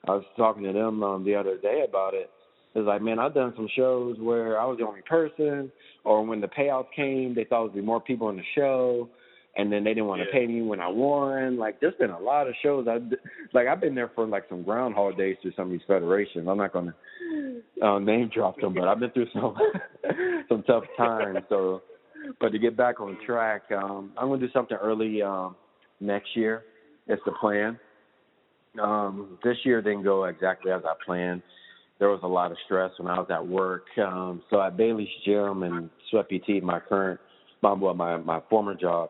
I 0.08 0.12
was 0.12 0.24
talking 0.38 0.64
to 0.64 0.72
them 0.74 1.04
um, 1.04 1.26
the 1.26 1.36
other 1.36 1.58
day 1.58 1.84
about 1.88 2.14
it. 2.14 2.30
It's 2.76 2.86
like, 2.86 3.02
man, 3.02 3.18
I've 3.20 3.34
done 3.34 3.54
some 3.56 3.68
shows 3.76 4.18
where 4.20 4.60
I 4.60 4.66
was 4.66 4.78
the 4.78 4.86
only 4.86 5.02
person, 5.02 5.72
or 6.04 6.24
when 6.24 6.40
the 6.40 6.48
payouts 6.48 6.86
came, 6.96 7.34
they 7.34 7.44
thought 7.44 7.58
there 7.58 7.62
would 7.64 7.74
be 7.74 7.82
more 7.82 8.00
people 8.00 8.30
in 8.30 8.38
the 8.38 8.44
show 8.56 9.10
and 9.58 9.72
then 9.72 9.84
they 9.84 9.92
didn't 9.94 10.06
want 10.06 10.22
to 10.22 10.28
Yeah. 10.28 10.32
pay 10.34 10.48
me 10.48 10.62
when 10.62 10.80
I 10.80 10.88
won. 10.88 11.58
Like 11.58 11.80
there's 11.80 11.96
been 11.96 12.12
a 12.12 12.20
lot 12.20 12.48
of 12.48 12.54
shows. 12.62 12.88
I 12.88 13.00
like 13.54 13.68
I've 13.68 13.82
been 13.82 13.96
there 13.96 14.10
for 14.16 14.26
like 14.26 14.48
some 14.48 14.64
groundhog 14.64 15.18
days 15.18 15.38
through 15.42 15.54
some 15.54 15.66
of 15.66 15.72
these 15.72 15.82
federations. 15.88 16.48
I'm 16.48 16.58
not 16.58 16.72
gonna 16.72 16.94
uh, 17.82 18.00
name 18.00 18.30
drop 18.34 18.60
them, 18.60 18.74
but 18.74 18.88
I've 18.88 19.00
been 19.00 19.12
through 19.12 19.28
some 19.34 19.56
some 20.50 20.64
tough 20.64 20.84
times. 20.98 21.40
So, 21.50 21.82
but 22.40 22.52
to 22.52 22.60
get 22.60 22.78
back 22.78 23.00
on 23.00 23.18
track, 23.26 23.64
um, 23.72 24.12
I'm 24.18 24.30
gonna 24.30 24.40
do 24.40 24.52
something 24.52 24.78
early 24.82 25.22
um, 25.22 25.56
next 26.00 26.36
year. 26.36 26.64
It's 27.08 27.22
the 27.26 27.32
plan. 27.34 27.80
Um, 28.82 29.38
this 29.44 29.58
year 29.64 29.82
didn't 29.82 30.04
go 30.04 30.26
exactly 30.26 30.72
as 30.72 30.82
I 30.86 30.94
planned. 31.06 31.42
There 31.98 32.10
was 32.10 32.22
a 32.24 32.28
lot 32.28 32.52
of 32.52 32.58
stress 32.66 32.92
when 32.98 33.12
I 33.12 33.20
was 33.20 33.28
at 33.30 33.46
work. 33.46 33.86
Um, 33.98 34.42
so 34.50 34.62
at 34.62 34.78
Bailey's 34.78 35.10
Gym 35.26 35.64
and 35.64 35.90
Sweat 36.10 36.28
PT, 36.30 36.64
my 36.64 36.80
current, 36.80 37.20
my 37.62 37.74
well, 37.74 37.94
my 37.94 38.18
my 38.18 38.42
former 38.50 38.76
job, 38.76 39.10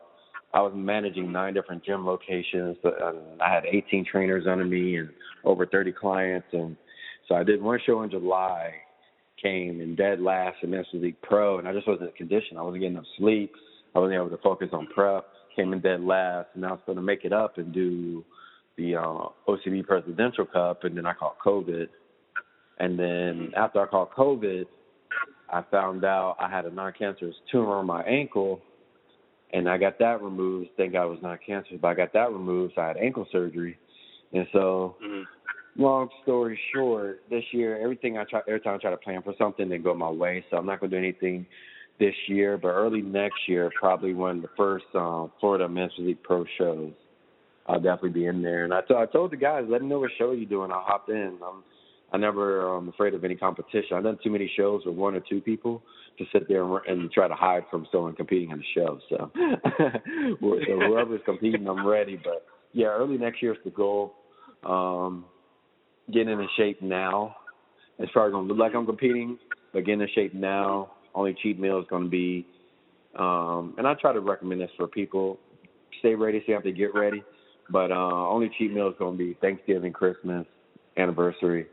I 0.52 0.60
was 0.60 0.72
managing 0.74 1.30
nine 1.30 1.54
different 1.54 1.84
gym 1.84 2.04
locations. 2.04 2.76
And 2.82 3.40
I 3.40 3.52
had 3.52 3.64
18 3.66 4.04
trainers 4.10 4.46
under 4.48 4.64
me 4.64 4.96
and 4.96 5.10
over 5.44 5.66
30 5.66 5.92
clients. 5.92 6.48
And 6.52 6.76
so 7.28 7.36
I 7.36 7.44
did 7.44 7.62
one 7.62 7.78
show 7.86 8.02
in 8.02 8.10
July, 8.10 8.72
came 9.42 9.80
in 9.80 9.94
dead 9.94 10.20
last 10.20 10.56
in 10.62 10.70
Master 10.70 10.98
League 10.98 11.20
Pro, 11.22 11.58
and 11.58 11.68
I 11.68 11.72
just 11.72 11.88
wasn't 11.88 12.14
conditioned. 12.16 12.58
I 12.58 12.62
wasn't 12.62 12.82
getting 12.82 12.96
enough 12.96 13.06
sleep. 13.18 13.52
I 13.94 13.98
wasn't 13.98 14.16
able 14.16 14.30
to 14.30 14.42
focus 14.42 14.68
on 14.72 14.86
prep. 14.86 15.26
Came 15.56 15.72
in 15.72 15.80
dead 15.80 16.02
last, 16.02 16.48
and 16.54 16.64
I 16.64 16.70
was 16.70 16.80
going 16.86 16.96
to 16.96 17.02
make 17.02 17.24
it 17.24 17.32
up 17.32 17.58
and 17.58 17.72
do 17.72 18.24
the 18.76 18.96
uh, 18.96 19.28
OCB 19.48 19.86
Presidential 19.86 20.46
Cup, 20.46 20.84
and 20.84 20.96
then 20.96 21.06
I 21.06 21.12
caught 21.12 21.38
COVID. 21.44 21.88
And 22.78 22.98
then 22.98 23.52
after 23.56 23.80
I 23.82 23.86
caught 23.86 24.14
COVID, 24.14 24.64
I 25.52 25.62
found 25.70 26.04
out 26.04 26.36
I 26.40 26.48
had 26.48 26.64
a 26.64 26.70
non-cancerous 26.70 27.34
tumor 27.50 27.74
on 27.74 27.86
my 27.86 28.02
ankle, 28.02 28.60
and 29.52 29.68
I 29.68 29.76
got 29.76 29.98
that 29.98 30.22
removed. 30.22 30.70
Thank 30.76 30.92
God 30.92 31.06
it 31.06 31.10
was 31.10 31.18
not 31.22 31.40
cancerous, 31.44 31.80
but 31.82 31.88
I 31.88 31.94
got 31.94 32.12
that 32.12 32.32
removed, 32.32 32.74
so 32.76 32.82
I 32.82 32.88
had 32.88 32.96
ankle 32.96 33.26
surgery. 33.32 33.78
And 34.32 34.46
so, 34.52 34.96
Mm-hmm. 35.04 35.22
Long 35.76 36.08
story 36.22 36.58
short, 36.74 37.22
this 37.30 37.44
year 37.52 37.80
everything 37.82 38.18
I 38.18 38.24
try 38.24 38.40
every 38.46 38.60
time 38.60 38.74
I 38.74 38.78
try 38.78 38.90
to 38.90 38.96
plan 38.96 39.22
for 39.22 39.34
something 39.38 39.68
didn't 39.68 39.84
go 39.84 39.94
my 39.94 40.10
way, 40.10 40.44
so 40.50 40.56
I'm 40.56 40.66
not 40.66 40.80
gonna 40.80 40.90
do 40.90 40.98
anything 40.98 41.46
this 41.98 42.14
year. 42.28 42.56
But 42.56 42.68
early 42.68 43.02
next 43.02 43.48
year, 43.48 43.70
probably 43.78 44.14
one 44.14 44.36
of 44.36 44.42
the 44.42 44.48
first 44.56 44.86
um, 44.94 45.32
Florida 45.40 45.68
Men's 45.68 45.92
League 45.98 46.22
Pro 46.22 46.44
shows. 46.58 46.92
I'll 47.66 47.80
definitely 47.80 48.10
be 48.10 48.26
in 48.26 48.42
there. 48.42 48.64
And 48.64 48.74
I, 48.74 48.80
t- 48.80 48.94
I 48.94 49.06
told 49.06 49.30
the 49.30 49.36
guys, 49.36 49.64
let 49.68 49.82
me 49.82 49.88
know 49.88 50.00
what 50.00 50.10
show 50.18 50.32
you're 50.32 50.48
doing. 50.48 50.72
I'll 50.72 50.82
hop 50.82 51.08
in. 51.08 51.38
I'm 51.46 51.62
I 52.12 52.16
never 52.16 52.76
am 52.76 52.88
afraid 52.88 53.14
of 53.14 53.24
any 53.24 53.36
competition. 53.36 53.96
I've 53.96 54.02
done 54.02 54.18
too 54.22 54.30
many 54.30 54.50
shows 54.56 54.82
with 54.84 54.96
one 54.96 55.14
or 55.14 55.20
two 55.20 55.40
people 55.40 55.82
to 56.18 56.24
sit 56.32 56.48
there 56.48 56.64
and, 56.64 56.80
and 56.86 57.12
try 57.12 57.28
to 57.28 57.34
hide 57.34 57.62
from 57.70 57.86
someone 57.92 58.14
competing 58.14 58.50
in 58.50 58.58
the 58.58 58.64
show. 58.74 58.98
So, 59.08 59.30
so 60.40 60.80
whoever's 60.80 61.20
competing, 61.24 61.68
I'm 61.68 61.86
ready. 61.86 62.20
But 62.22 62.46
yeah, 62.72 62.86
early 62.86 63.16
next 63.16 63.42
year 63.42 63.52
is 63.52 63.58
the 63.64 63.70
goal. 63.70 64.14
Um, 64.64 65.24
getting 66.12 66.32
in 66.32 66.48
shape 66.56 66.82
now. 66.82 67.36
It's 67.98 68.10
probably 68.12 68.32
gonna 68.32 68.48
look 68.48 68.58
like 68.58 68.74
I'm 68.74 68.86
competing, 68.86 69.38
but 69.72 69.84
getting 69.84 70.00
in 70.00 70.08
shape 70.14 70.34
now. 70.34 70.92
Only 71.14 71.36
cheat 71.42 71.58
meal 71.58 71.78
is 71.78 71.86
gonna 71.90 72.08
be, 72.08 72.46
um, 73.16 73.74
and 73.78 73.86
I 73.86 73.94
try 73.94 74.12
to 74.12 74.20
recommend 74.20 74.60
this 74.60 74.70
for 74.76 74.86
people. 74.86 75.38
Stay 75.98 76.14
ready, 76.14 76.38
so 76.40 76.44
you 76.48 76.54
have 76.54 76.62
to 76.62 76.72
get 76.72 76.94
ready. 76.94 77.22
But 77.70 77.92
uh, 77.92 78.28
only 78.28 78.50
cheat 78.58 78.72
meal 78.72 78.88
is 78.88 78.94
gonna 78.98 79.16
be 79.16 79.34
Thanksgiving, 79.40 79.92
Christmas, 79.92 80.46
anniversary, 80.96 81.66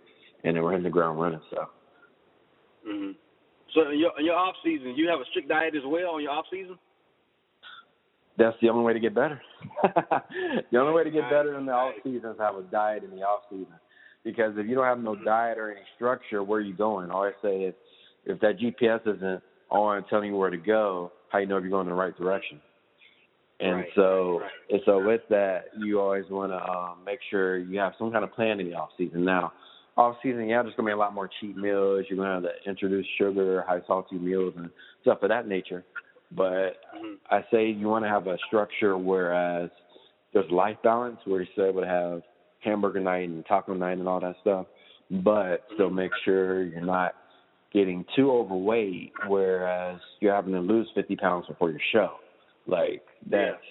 and 0.43 0.56
then 0.56 0.63
we're 0.63 0.71
hitting 0.71 0.84
the 0.84 0.89
ground 0.89 1.19
running. 1.19 1.41
So. 1.52 1.69
hmm 2.86 3.12
So 3.73 3.89
in 3.91 4.00
your 4.00 4.12
in 4.19 4.26
your 4.26 4.36
off 4.36 4.56
season, 4.63 4.95
you 4.95 5.08
have 5.08 5.19
a 5.19 5.26
strict 5.30 5.50
diet 5.50 5.76
as 5.76 5.84
well 5.86 6.15
on 6.15 6.23
your 6.23 6.32
off 6.32 6.45
season. 6.52 6.78
That's 8.38 8.56
the 8.62 8.69
only 8.69 8.84
way 8.84 8.93
to 8.93 9.00
get 9.00 9.15
better. 9.15 9.41
the 10.71 10.78
only 10.78 10.93
way 10.93 11.04
to 11.04 11.10
get 11.10 11.23
better 11.23 11.58
in 11.58 11.65
the 11.65 11.71
off 11.71 11.95
season 12.04 12.32
is 12.32 12.38
have 12.38 12.56
a 12.56 12.62
diet 12.63 13.04
in 13.04 13.10
the 13.10 13.23
off 13.23 13.41
season. 13.50 13.73
Because 14.27 14.57
if 14.57 14.67
you 14.67 14.75
don't 14.75 14.83
have 14.83 14.99
no 14.99 15.15
Mhm. 15.15 15.23
diet 15.23 15.57
or 15.57 15.71
any 15.71 15.85
structure, 15.95 16.43
where 16.43 16.59
are 16.59 16.61
you 16.61 16.73
going? 16.73 17.09
All 17.09 17.23
I 17.23 17.31
say 17.41 17.63
is, 17.63 17.73
if 18.25 18.37
that 18.41 18.57
GPS 18.57 19.07
isn't 19.07 19.41
on 19.69 20.03
telling 20.09 20.31
you 20.31 20.37
where 20.37 20.49
to 20.49 20.57
go, 20.57 21.13
how 21.29 21.37
you 21.39 21.45
know 21.45 21.55
if 21.55 21.63
you're 21.63 21.71
going 21.71 21.87
in 21.87 21.91
the 21.91 21.95
right 21.95 22.15
direction? 22.17 22.59
And 23.61 23.77
Right, 23.77 23.87
so, 23.95 24.39
right, 24.41 24.51
and 24.69 24.81
so 24.85 24.99
with 24.99 25.21
that, 25.29 25.69
you 25.77 26.01
always 26.01 26.29
want 26.29 26.51
to 26.51 26.61
um, 26.69 27.05
make 27.05 27.21
sure 27.29 27.57
you 27.57 27.79
have 27.79 27.93
some 27.97 28.11
kind 28.11 28.25
of 28.25 28.33
plan 28.33 28.59
in 28.59 28.67
the 28.69 28.75
off 28.75 28.89
season. 28.97 29.23
Now, 29.23 29.53
off 29.95 30.17
season, 30.21 30.45
yeah, 30.49 30.61
there's 30.61 30.75
gonna 30.75 30.87
be 30.87 30.91
a 30.91 30.97
lot 30.97 31.13
more 31.13 31.29
cheat 31.39 31.55
meals. 31.55 32.05
You're 32.09 32.17
gonna 32.17 32.33
have 32.33 32.43
to 32.43 32.69
introduce 32.69 33.07
sugar, 33.17 33.63
high 33.65 33.81
salty 33.87 34.17
meals, 34.17 34.55
and 34.57 34.69
stuff 35.03 35.23
of 35.23 35.29
that 35.29 35.47
nature. 35.47 35.85
But 36.31 36.81
hmm 36.93 37.13
I 37.31 37.45
say 37.49 37.69
you 37.69 37.87
want 37.87 38.03
to 38.03 38.09
have 38.09 38.27
a 38.27 38.37
structure 38.47 38.97
whereas 38.97 39.69
there's 40.33 40.51
life 40.51 40.77
balance 40.83 41.19
where 41.23 41.47
you're 41.55 41.67
able 41.67 41.81
to 41.81 41.87
have 41.87 42.23
hamburger 42.59 42.99
night 42.99 43.29
and 43.29 43.45
taco 43.45 43.73
night 43.73 43.97
and 43.97 44.07
all 44.07 44.19
that 44.19 44.35
stuff, 44.41 44.67
but 45.09 45.63
still 45.73 45.89
make 45.89 46.11
sure 46.25 46.63
you're 46.63 46.81
not 46.81 47.13
getting 47.73 48.05
too 48.15 48.31
overweight 48.31 49.11
whereas 49.27 49.99
you're 50.19 50.33
having 50.33 50.53
to 50.53 50.59
lose 50.59 50.87
50 50.95 51.15
pounds 51.17 51.45
before 51.47 51.69
your 51.69 51.81
show. 51.91 52.15
Like 52.65 53.03
that's 53.29 53.61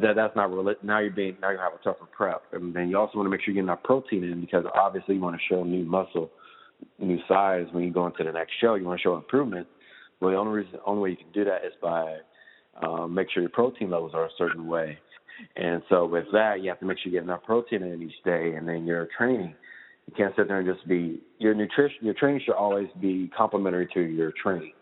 that 0.00 0.14
that's 0.16 0.36
not 0.36 0.52
real. 0.52 0.74
Now 0.82 0.98
you're 1.00 1.10
being 1.10 1.36
now 1.40 1.50
you 1.50 1.58
have 1.58 1.72
a 1.72 1.82
tougher 1.82 2.04
prep, 2.14 2.42
and 2.52 2.74
then 2.74 2.88
you 2.88 2.98
also 2.98 3.16
want 3.16 3.26
to 3.26 3.30
make 3.30 3.40
sure 3.40 3.54
you're 3.54 3.62
getting 3.62 3.68
enough 3.68 3.82
protein 3.84 4.24
in 4.24 4.40
because 4.40 4.64
obviously 4.74 5.14
you 5.14 5.20
want 5.20 5.36
to 5.36 5.42
show 5.48 5.64
new 5.64 5.84
muscle, 5.84 6.30
new 6.98 7.18
size 7.26 7.66
when 7.72 7.84
you 7.84 7.90
go 7.90 8.06
into 8.06 8.22
the 8.22 8.32
next 8.32 8.52
show. 8.60 8.74
You 8.74 8.84
want 8.84 9.00
to 9.00 9.02
show 9.02 9.16
improvement. 9.16 9.66
Well, 10.20 10.30
the 10.32 10.36
only 10.36 10.52
reason, 10.52 10.72
the 10.72 10.84
only 10.84 11.02
way 11.02 11.10
you 11.10 11.16
can 11.16 11.32
do 11.32 11.44
that 11.44 11.64
is 11.64 11.72
by 11.80 12.18
um, 12.82 13.14
make 13.14 13.28
sure 13.30 13.42
your 13.42 13.50
protein 13.50 13.90
levels 13.90 14.12
are 14.14 14.26
a 14.26 14.30
certain 14.36 14.66
way. 14.66 14.98
And 15.56 15.82
so 15.88 16.06
with 16.06 16.26
that, 16.32 16.62
you 16.62 16.68
have 16.68 16.80
to 16.80 16.86
make 16.86 16.98
sure 16.98 17.12
you 17.12 17.18
get 17.18 17.24
enough 17.24 17.44
protein 17.44 17.82
in 17.82 18.02
each 18.02 18.22
day, 18.24 18.54
and 18.56 18.68
then 18.68 18.86
your 18.86 19.08
training. 19.16 19.54
You 20.06 20.14
can't 20.16 20.34
sit 20.36 20.48
there 20.48 20.60
and 20.60 20.68
just 20.68 20.86
be 20.88 21.20
your 21.38 21.54
nutrition. 21.54 21.98
Your 22.00 22.14
training 22.14 22.40
should 22.44 22.54
always 22.54 22.88
be 23.00 23.30
complementary 23.36 23.88
to 23.94 24.00
your 24.00 24.32
training. 24.42 24.72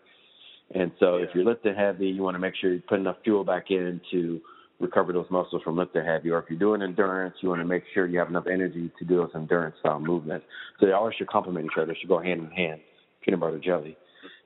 And 0.73 0.91
so 0.99 1.15
if 1.15 1.29
you're 1.33 1.45
lifting 1.45 1.75
heavy, 1.75 2.07
you 2.07 2.23
want 2.23 2.35
to 2.35 2.39
make 2.39 2.55
sure 2.55 2.73
you 2.73 2.81
put 2.87 2.99
enough 2.99 3.17
fuel 3.23 3.43
back 3.43 3.65
in 3.69 4.01
to 4.11 4.41
recover 4.79 5.11
those 5.11 5.25
muscles 5.29 5.61
from 5.63 5.75
lifting 5.75 6.05
heavy. 6.05 6.29
Or 6.29 6.39
if 6.39 6.45
you're 6.49 6.59
doing 6.59 6.81
endurance, 6.81 7.35
you 7.41 7.49
want 7.49 7.61
to 7.61 7.67
make 7.67 7.83
sure 7.93 8.05
you 8.07 8.19
have 8.19 8.29
enough 8.29 8.47
energy 8.51 8.91
to 8.99 9.05
do 9.05 9.17
those 9.17 9.31
endurance 9.35 9.75
style 9.79 9.99
movements. 9.99 10.45
So 10.79 10.85
they 10.85 10.91
always 10.91 11.15
should 11.15 11.27
complement 11.27 11.65
each 11.65 11.77
other. 11.77 11.87
They 11.87 11.99
should 11.99 12.09
go 12.09 12.19
hand 12.19 12.41
in 12.41 12.51
hand, 12.51 12.81
peanut 13.21 13.39
butter 13.39 13.59
jelly. 13.59 13.97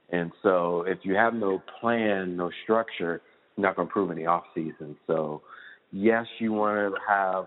And 0.10 0.32
so 0.44 0.84
if 0.88 1.00
you 1.04 1.16
have 1.16 1.34
no 1.34 1.62
plan, 1.80 2.38
no 2.38 2.52
structure, 2.64 3.22
you're 3.56 3.68
not 3.68 3.76
going 3.76 3.88
to 3.88 3.90
improve 3.90 4.12
in 4.12 4.18
the 4.18 4.26
off 4.26 4.44
season. 4.54 4.96
So 5.08 5.42
yes, 5.92 6.26
you 6.40 6.54
want 6.54 6.94
to 6.94 7.00
have 7.08 7.46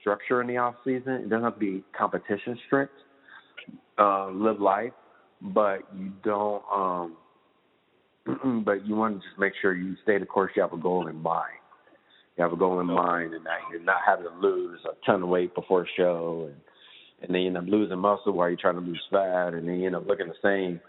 structure 0.00 0.40
in 0.40 0.48
the 0.48 0.56
off 0.56 0.74
season. 0.84 1.12
It 1.14 1.30
doesn't 1.30 1.44
have 1.44 1.54
to 1.54 1.60
be 1.60 1.84
competition 1.96 2.58
strict. 2.66 2.92
Uh, 3.98 4.30
live 4.30 4.60
life, 4.60 4.92
but 5.40 5.80
you 5.96 6.12
don't. 6.24 6.62
um 6.72 7.16
But 8.64 8.86
you 8.86 8.94
want 8.94 9.14
to 9.14 9.18
just 9.26 9.38
make 9.38 9.52
sure 9.60 9.74
you 9.74 9.96
stay 10.02 10.18
the 10.18 10.26
course. 10.26 10.52
You 10.56 10.62
have 10.62 10.72
a 10.72 10.78
goal 10.78 11.08
in 11.08 11.16
mind. 11.16 11.58
You 12.36 12.42
have 12.44 12.52
a 12.52 12.56
goal 12.56 12.80
in 12.80 12.86
mind, 12.86 13.34
and 13.34 13.44
that 13.44 13.58
you're 13.70 13.82
not 13.82 14.00
having 14.06 14.24
to 14.24 14.34
lose 14.40 14.80
a 14.86 14.94
ton 15.04 15.22
of 15.22 15.28
weight 15.28 15.54
before 15.54 15.82
a 15.82 15.86
show, 15.96 16.48
and 16.48 16.56
and 17.22 17.34
then 17.34 17.42
you 17.42 17.48
end 17.48 17.56
up 17.56 17.64
losing 17.66 17.98
muscle 17.98 18.32
while 18.32 18.48
you're 18.48 18.58
trying 18.58 18.74
to 18.74 18.80
lose 18.80 19.02
fat, 19.10 19.54
and 19.54 19.68
then 19.68 19.80
you 19.80 19.86
end 19.86 19.96
up 19.96 20.06
looking 20.06 20.28
the 20.28 20.34
same. 20.42 20.80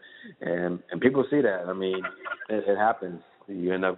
And 0.41 0.79
and 0.91 1.01
people 1.01 1.25
see 1.29 1.41
that. 1.41 1.65
I 1.67 1.73
mean, 1.73 2.01
it, 2.49 2.63
it 2.67 2.77
happens. 2.77 3.21
You 3.47 3.73
end 3.73 3.85
up 3.85 3.97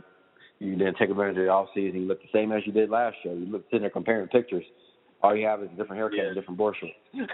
you 0.60 0.76
didn't 0.76 0.96
take 0.98 1.10
advantage 1.10 1.38
of 1.38 1.44
the 1.44 1.50
off 1.50 1.68
season. 1.74 2.02
You 2.02 2.08
look 2.08 2.22
the 2.22 2.28
same 2.34 2.52
as 2.52 2.62
you 2.66 2.72
did 2.72 2.90
last 2.90 3.18
year. 3.24 3.34
You 3.36 3.46
look 3.46 3.66
sitting 3.66 3.82
there 3.82 3.90
comparing 3.90 4.28
pictures. 4.28 4.64
All 5.22 5.36
you 5.36 5.46
have 5.48 5.62
is 5.64 5.70
a 5.74 5.76
different 5.76 5.98
haircut 5.98 6.18
Yeah. 6.18 6.26
and 6.28 6.36
different 6.36 6.58
board 6.58 6.76
shorts. 6.80 6.96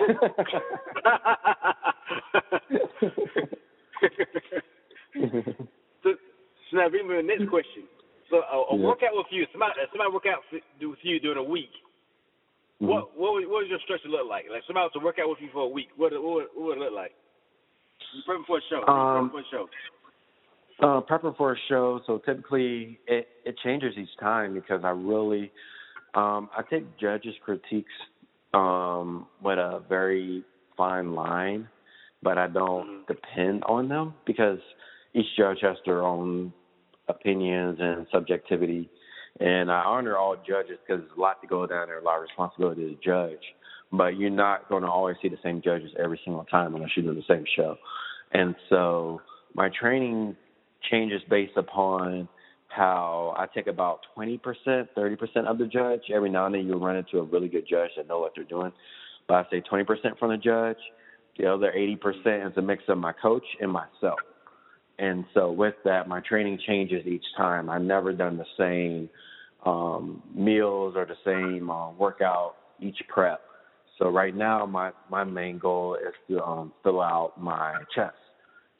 so, 6.03 6.09
so 6.13 6.77
now 6.77 6.89
bring 6.89 7.07
me 7.07 7.15
to 7.15 7.21
the 7.21 7.27
next 7.27 7.49
question. 7.49 7.83
So 8.29 8.37
a, 8.37 8.73
a 8.73 8.77
Yeah. 8.77 8.85
workout 8.87 9.13
with 9.13 9.27
you, 9.31 9.45
somebody 9.51 9.73
somebody 9.91 10.11
work 10.11 10.25
out 10.25 10.43
with 10.51 10.63
you 11.03 11.19
during 11.19 11.37
a 11.37 11.43
week. 11.43 11.71
Mm-hmm. 12.81 12.87
What 12.87 13.17
what 13.17 13.33
would, 13.33 13.47
what 13.47 13.61
does 13.61 13.69
your 13.69 13.79
structure 13.83 14.09
look 14.09 14.27
like? 14.27 14.45
Like 14.49 14.63
somebody 14.65 14.85
was 14.85 14.93
to 14.93 15.03
work 15.03 15.19
out 15.19 15.29
with 15.29 15.39
you 15.41 15.49
for 15.51 15.63
a 15.63 15.67
week. 15.67 15.89
What 15.97 16.13
what 16.13 16.23
would, 16.23 16.47
what 16.55 16.65
would 16.65 16.77
it 16.77 16.81
look 16.81 16.93
like? 16.93 17.13
You 18.15 18.23
prepping 18.27 18.45
for 18.47 18.57
a 18.57 18.61
show. 18.69 18.81
Um, 18.87 19.29
for 19.29 19.39
a 19.41 19.43
show. 19.51 19.67
Uh, 20.81 20.99
prepping 20.99 21.37
for 21.37 21.53
a 21.53 21.57
show, 21.69 22.01
so 22.07 22.17
typically 22.25 22.99
it, 23.05 23.27
it 23.45 23.55
changes 23.63 23.93
each 23.95 24.09
time 24.19 24.55
because 24.55 24.81
I 24.83 24.89
really 24.89 25.51
um, 26.15 26.49
I 26.57 26.63
take 26.67 26.97
judges' 26.97 27.35
critiques 27.45 27.91
um, 28.55 29.27
with 29.43 29.59
a 29.59 29.83
very 29.87 30.43
fine 30.75 31.13
line, 31.13 31.69
but 32.23 32.39
I 32.39 32.47
don't 32.47 32.87
Mhm. 32.87 33.07
depend 33.07 33.63
on 33.65 33.89
them 33.89 34.15
because 34.25 34.59
each 35.13 35.27
judge 35.37 35.59
has 35.61 35.77
their 35.85 36.01
own 36.01 36.51
opinions 37.07 37.79
and 37.79 38.07
subjectivity, 38.11 38.89
and 39.39 39.71
I 39.71 39.83
honor 39.83 40.17
all 40.17 40.35
judges 40.35 40.79
because 40.79 41.01
there's 41.01 41.15
a 41.15 41.21
lot 41.21 41.41
to 41.41 41.47
go 41.47 41.67
down 41.67 41.89
there, 41.89 41.99
a 41.99 42.03
lot 42.03 42.15
of 42.15 42.23
responsibility 42.23 42.95
to 42.95 43.01
judge. 43.03 43.53
But 43.91 44.17
you're 44.17 44.31
not 44.31 44.67
going 44.67 44.81
to 44.81 44.89
always 44.89 45.17
see 45.21 45.29
the 45.29 45.37
same 45.43 45.61
judges 45.61 45.91
every 45.99 46.19
single 46.25 46.45
time 46.45 46.73
unless 46.73 46.97
you 46.97 47.03
do 47.03 47.13
the 47.13 47.21
same 47.27 47.45
show, 47.55 47.77
and 48.31 48.55
so 48.67 49.21
my 49.53 49.69
training 49.69 50.35
changes 50.89 51.21
based 51.29 51.57
upon 51.57 52.27
how 52.67 53.33
I 53.37 53.47
take 53.53 53.67
about 53.67 53.99
20%, 54.17 54.39
30% 54.65 55.45
of 55.45 55.57
the 55.57 55.65
judge. 55.65 56.01
Every 56.13 56.29
now 56.29 56.45
and 56.45 56.55
then 56.55 56.65
you'll 56.65 56.79
run 56.79 56.95
into 56.95 57.19
a 57.19 57.23
really 57.23 57.49
good 57.49 57.67
judge 57.69 57.91
that 57.97 58.07
know 58.07 58.19
what 58.19 58.31
they're 58.35 58.45
doing. 58.45 58.71
But 59.27 59.33
I 59.33 59.49
say 59.49 59.63
20% 59.69 59.85
from 60.17 60.31
the 60.31 60.37
judge. 60.37 60.77
The 61.37 61.47
other 61.47 61.73
80% 61.75 62.51
is 62.51 62.57
a 62.57 62.61
mix 62.61 62.83
of 62.87 62.97
my 62.97 63.13
coach 63.13 63.45
and 63.59 63.71
myself. 63.71 64.19
And 64.99 65.25
so 65.33 65.51
with 65.51 65.75
that, 65.83 66.07
my 66.07 66.21
training 66.21 66.59
changes 66.67 67.05
each 67.05 67.25
time. 67.35 67.69
I've 67.69 67.81
never 67.81 68.13
done 68.13 68.37
the 68.37 68.45
same 68.57 69.09
um, 69.65 70.21
meals 70.33 70.95
or 70.95 71.05
the 71.05 71.15
same 71.25 71.69
uh, 71.69 71.91
workout 71.91 72.55
each 72.79 72.97
prep. 73.07 73.41
So 73.97 74.09
right 74.09 74.35
now, 74.35 74.65
my 74.65 74.91
my 75.09 75.23
main 75.23 75.59
goal 75.59 75.95
is 75.95 76.13
to 76.27 76.43
um, 76.43 76.73
fill 76.83 77.01
out 77.01 77.33
my 77.39 77.75
chest. 77.93 78.15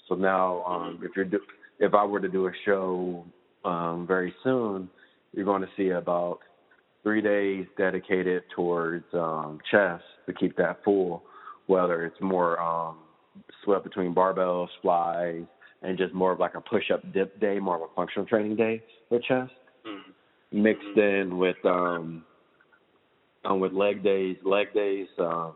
So 0.09 0.15
now, 0.15 0.63
um, 0.63 0.99
if 1.03 1.11
you're 1.15 1.25
do, 1.25 1.39
if 1.81 1.95
I 1.95 2.05
were 2.05 2.19
to 2.19 2.29
do 2.29 2.47
a 2.47 2.51
show 2.63 3.25
um, 3.65 4.05
very 4.07 4.33
soon, 4.43 4.87
you're 5.33 5.45
going 5.45 5.63
to 5.63 5.67
see 5.75 5.89
about 5.89 6.39
three 7.03 7.21
days 7.21 7.65
dedicated 7.77 8.43
towards 8.55 9.03
um, 9.13 9.59
chest 9.69 10.03
to 10.27 10.33
keep 10.33 10.55
that 10.57 10.83
full, 10.85 11.23
whether 11.65 12.05
it's 12.05 12.21
more 12.21 12.61
um, 12.61 12.97
sweat 13.63 13.83
between 13.83 14.13
barbells, 14.13 14.67
flies, 14.81 15.43
and 15.81 15.97
just 15.97 16.13
more 16.13 16.31
of 16.31 16.39
like 16.39 16.53
a 16.53 16.61
push-up 16.61 17.01
dip 17.13 17.39
day, 17.41 17.57
more 17.59 17.77
of 17.77 17.81
a 17.81 17.95
functional 17.95 18.27
training 18.27 18.55
day 18.55 18.83
for 19.09 19.17
chest, 19.19 19.51
mm-hmm. 19.85 20.61
mixed 20.61 20.83
mm-hmm. 20.95 21.31
in 21.31 21.37
with 21.39 21.57
um, 21.65 22.23
um, 23.43 23.59
with 23.59 23.73
leg 23.73 24.03
days. 24.03 24.37
Leg 24.45 24.71
days, 24.75 25.07
um, 25.17 25.53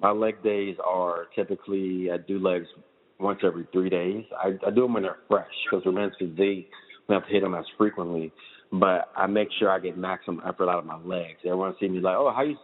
my 0.00 0.10
leg 0.10 0.42
days 0.42 0.76
are 0.82 1.26
typically 1.34 2.10
I 2.10 2.16
do 2.16 2.38
legs 2.38 2.68
once 3.18 3.40
every 3.44 3.66
three 3.72 3.90
days. 3.90 4.24
I, 4.36 4.58
I 4.66 4.70
do 4.70 4.82
them 4.82 4.94
when 4.94 5.04
they're 5.04 5.18
fresh 5.28 5.46
because 5.64 5.84
for 5.84 5.92
men's 5.92 6.14
physique, 6.18 6.70
we 7.08 7.14
have 7.14 7.26
to 7.26 7.32
hit 7.32 7.42
them 7.42 7.54
as 7.54 7.64
frequently. 7.76 8.32
But 8.72 9.10
I 9.16 9.26
make 9.26 9.48
sure 9.58 9.70
I 9.70 9.78
get 9.78 9.98
maximum 9.98 10.42
effort 10.46 10.68
out 10.68 10.78
of 10.78 10.86
my 10.86 10.98
legs. 10.98 11.38
Everyone 11.44 11.74
sees 11.78 11.90
me 11.90 12.00
like, 12.00 12.16
oh, 12.16 12.32
how 12.34 12.42
you 12.42 12.56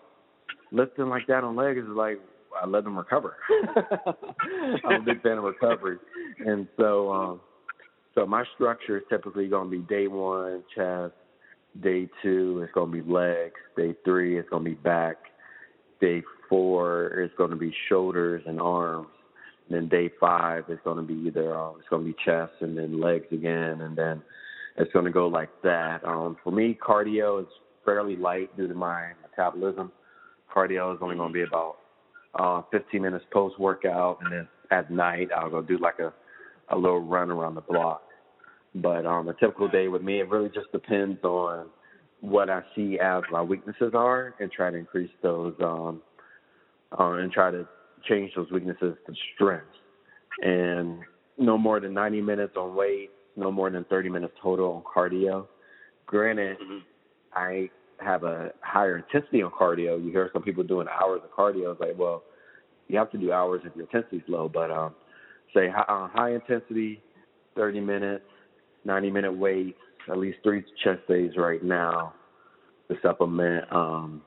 lifting 0.72 1.08
like 1.08 1.26
that 1.28 1.44
on 1.44 1.56
legs? 1.56 1.80
Is 1.80 1.88
like 1.88 2.18
I 2.60 2.66
let 2.66 2.84
them 2.84 2.96
recover. 2.96 3.36
I'm 4.84 5.02
a 5.02 5.04
big 5.04 5.22
fan 5.22 5.38
of 5.38 5.44
recovery, 5.44 5.98
and 6.38 6.66
so 6.78 7.12
um, 7.12 7.40
so 8.14 8.26
my 8.26 8.44
structure 8.54 8.98
is 8.98 9.04
typically 9.08 9.48
going 9.48 9.70
to 9.70 9.76
be 9.78 9.82
day 9.84 10.08
one 10.08 10.64
chest, 10.74 11.12
day 11.82 12.08
two 12.22 12.60
it's 12.64 12.72
going 12.72 12.90
to 12.90 13.02
be 13.02 13.10
legs, 13.10 13.54
day 13.76 13.94
three 14.04 14.38
it's 14.38 14.48
going 14.48 14.64
to 14.64 14.70
be 14.70 14.76
back, 14.76 15.16
day 16.00 16.22
four 16.48 17.08
it's 17.20 17.34
going 17.36 17.50
to 17.50 17.56
be 17.56 17.72
shoulders 17.88 18.42
and 18.46 18.60
arms, 18.60 19.08
and 19.68 19.76
then 19.76 19.88
day 19.88 20.10
five 20.20 20.64
is 20.68 20.78
going 20.84 20.96
to 20.96 21.02
be 21.02 21.28
either 21.28 21.56
um, 21.56 21.76
it's 21.78 21.88
going 21.88 22.04
to 22.04 22.12
be 22.12 22.16
chest 22.24 22.52
and 22.60 22.76
then 22.76 23.00
legs 23.00 23.26
again, 23.32 23.80
and 23.82 23.96
then 23.96 24.22
it's 24.76 24.92
going 24.92 25.04
to 25.04 25.10
go 25.10 25.26
like 25.26 25.50
that. 25.62 26.04
Um, 26.04 26.36
for 26.42 26.52
me, 26.52 26.78
cardio 26.86 27.42
is 27.42 27.48
fairly 27.84 28.16
light 28.16 28.56
due 28.56 28.68
to 28.68 28.74
my 28.74 29.12
metabolism. 29.22 29.92
Cardio 30.54 30.94
is 30.94 30.98
only 31.02 31.16
going 31.16 31.32
to 31.32 31.34
be 31.34 31.42
about 31.42 31.76
uh, 32.34 32.62
15 32.70 33.02
minutes 33.02 33.24
post 33.32 33.58
workout, 33.58 34.18
and 34.22 34.32
then 34.32 34.48
at 34.70 34.90
night 34.90 35.28
I'll 35.36 35.50
go 35.50 35.62
do 35.62 35.78
like 35.78 35.98
a 35.98 36.12
a 36.70 36.76
little 36.76 37.00
run 37.00 37.30
around 37.30 37.54
the 37.54 37.60
block. 37.62 38.02
But 38.74 39.06
um, 39.06 39.28
a 39.28 39.34
typical 39.34 39.68
day 39.68 39.88
with 39.88 40.02
me, 40.02 40.20
it 40.20 40.28
really 40.28 40.50
just 40.50 40.70
depends 40.72 41.22
on 41.24 41.66
what 42.20 42.50
I 42.50 42.62
see 42.74 42.98
as 42.98 43.22
my 43.30 43.42
weaknesses 43.42 43.92
are, 43.94 44.34
and 44.40 44.50
try 44.50 44.70
to 44.70 44.76
increase 44.76 45.10
those, 45.22 45.54
um, 45.60 46.02
uh, 46.98 47.12
and 47.12 47.32
try 47.32 47.50
to 47.50 47.66
change 48.04 48.32
those 48.36 48.50
weaknesses 48.50 48.96
to 49.06 49.14
strengths. 49.34 49.66
And 50.42 51.00
no 51.36 51.58
more 51.58 51.80
than 51.80 51.94
90 51.94 52.20
minutes 52.20 52.54
on 52.56 52.74
weight, 52.74 53.10
no 53.36 53.50
more 53.50 53.70
than 53.70 53.84
30 53.84 54.08
minutes 54.08 54.34
total 54.42 54.72
on 54.72 54.82
cardio. 54.82 55.46
Granted, 56.06 56.58
mm-hmm. 56.58 56.78
I 57.34 57.70
have 58.00 58.24
a 58.24 58.52
higher 58.60 58.98
intensity 58.98 59.42
on 59.42 59.50
cardio. 59.50 60.02
You 60.02 60.10
hear 60.10 60.30
some 60.32 60.42
people 60.42 60.64
doing 60.64 60.86
hours 60.88 61.20
of 61.24 61.30
cardio. 61.30 61.72
It's 61.72 61.80
like, 61.80 61.98
well, 61.98 62.22
you 62.88 62.98
have 62.98 63.10
to 63.12 63.18
do 63.18 63.32
hours 63.32 63.62
if 63.64 63.74
your 63.76 63.84
intensity 63.84 64.18
is 64.18 64.22
low. 64.28 64.48
But 64.48 64.70
um, 64.70 64.94
say 65.54 65.68
high, 65.68 65.84
uh, 65.88 66.08
high 66.08 66.34
intensity, 66.34 67.02
30 67.56 67.80
minutes, 67.80 68.24
90 68.84 69.10
minute 69.10 69.32
weights, 69.32 69.78
at 70.10 70.18
least 70.18 70.38
three 70.42 70.64
chest 70.82 71.00
days 71.08 71.32
right 71.36 71.62
now 71.62 72.14
to 72.88 72.96
supplement 73.02 73.64
um, 73.72 74.22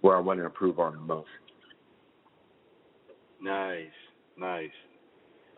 where 0.00 0.16
I 0.16 0.20
want 0.20 0.40
to 0.40 0.44
improve 0.44 0.78
on 0.78 0.94
the 0.94 1.00
most. 1.00 1.28
Nice, 3.46 3.94
nice. 4.36 4.70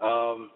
Um, 0.02 0.50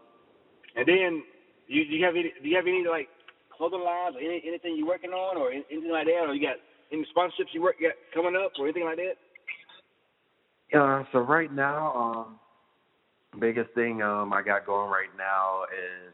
and 0.76 0.86
then 0.86 1.22
you 1.66 1.84
do 1.86 1.96
you 1.96 2.04
have 2.04 2.14
any 2.14 2.32
do 2.42 2.48
you 2.48 2.56
have 2.56 2.66
any 2.66 2.84
like 2.88 3.08
clothing 3.56 3.80
lines 3.80 4.16
or 4.16 4.20
any, 4.20 4.42
anything 4.46 4.76
you're 4.76 4.86
working 4.86 5.10
on 5.10 5.38
or 5.38 5.50
anything 5.50 5.90
like 5.90 6.06
that 6.06 6.26
or 6.28 6.34
you 6.34 6.46
got 6.46 6.56
any 6.92 7.06
sponsorships 7.16 7.54
you 7.54 7.62
work 7.62 7.76
got 7.80 7.92
coming 8.12 8.36
up 8.36 8.52
or 8.58 8.66
anything 8.66 8.84
like 8.84 8.98
that? 8.98 10.78
Uh, 10.78 11.04
so 11.12 11.20
right 11.20 11.52
now, 11.52 11.92
um, 11.94 13.40
biggest 13.40 13.72
thing 13.74 14.02
um 14.02 14.32
I 14.32 14.42
got 14.42 14.66
going 14.66 14.90
right 14.90 15.10
now 15.16 15.62
is 15.64 16.12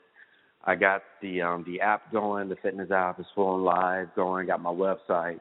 I 0.65 0.77
got 0.77 1.03
the 1.21 1.43
um 1.43 1.65
the 1.67 1.81
app 1.81 2.13
going, 2.13 2.49
the 2.49 2.57
fitness 2.57 2.93
app 2.93 3.19
is 3.19 3.27
full 3.35 3.57
and 3.57 3.65
live 3.65 4.15
going, 4.15 4.47
got 4.47 4.61
my 4.61 4.71
website 4.71 5.41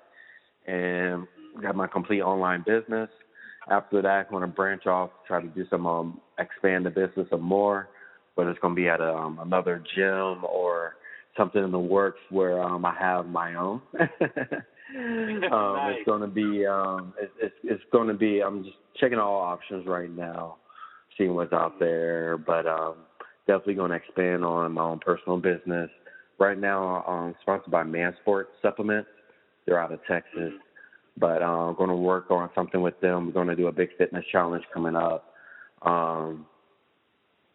and 0.66 1.28
got 1.62 1.76
my 1.76 1.86
complete 1.86 2.22
online 2.22 2.64
business. 2.66 3.10
After 3.70 4.02
that, 4.02 4.28
I'm 4.28 4.32
going 4.32 4.42
to 4.42 4.48
branch 4.48 4.86
off, 4.86 5.10
try 5.28 5.42
to 5.42 5.48
do 5.48 5.66
some 5.70 5.86
um 5.86 6.22
expand 6.40 6.86
the 6.86 6.90
business 6.90 7.28
some 7.30 7.42
more, 7.42 7.90
whether 8.36 8.50
it's 8.52 8.60
going 8.60 8.76
to 8.76 8.82
be 8.82 8.88
at 8.88 9.02
a, 9.02 9.14
um, 9.14 9.40
another 9.42 9.84
gym 9.96 10.46
or 10.46 10.96
something 11.36 11.64
in 11.64 11.72
the 11.72 11.80
works 11.80 12.20
where 12.30 12.62
um 12.62 12.86
I 12.86 12.96
have 13.00 13.28
my 13.28 13.56
own. 13.56 13.82
um, 14.00 14.02
nice. 14.96 15.96
It's 15.98 16.06
going 16.06 16.22
to 16.22 16.28
be 16.28 16.66
um, 16.66 17.14
it, 17.20 17.32
it's 17.42 17.56
it's 17.64 17.84
going 17.92 18.08
to 18.08 18.14
be. 18.14 18.42
I'm 18.42 18.64
just 18.64 18.78
checking 19.00 19.20
all 19.20 19.40
options 19.40 19.86
right 19.88 20.10
now, 20.10 20.58
seeing 21.18 21.36
what's 21.36 21.54
out 21.54 21.80
there. 21.80 22.38
But 22.38 22.66
um, 22.66 22.96
definitely 23.48 23.76
going 23.76 23.92
to 23.92 23.98
expand 23.98 24.46
on 24.46 24.74
my 24.74 24.82
own 24.84 25.00
personal 25.00 25.38
business. 25.38 25.90
Right 26.40 26.60
now, 26.60 27.04
I'm 27.08 27.34
sponsored 27.42 27.72
by 27.72 27.84
Mansport 27.84 28.46
Supplements. 28.62 29.10
They're 29.66 29.80
out 29.80 29.92
of 29.92 30.00
Texas, 30.08 30.32
mm-hmm. 30.38 30.58
But 31.18 31.42
uh, 31.42 31.46
I'm 31.46 31.76
going 31.76 31.90
to 31.90 31.96
work 31.96 32.32
on 32.32 32.50
something 32.56 32.82
with 32.82 33.00
them. 33.02 33.28
We're 33.28 33.34
going 33.34 33.48
to 33.48 33.56
do 33.56 33.68
a 33.68 33.72
big 33.72 33.90
fitness 33.98 34.26
challenge 34.32 34.64
coming 34.74 34.96
up. 34.96 35.34
Um, 35.82 36.46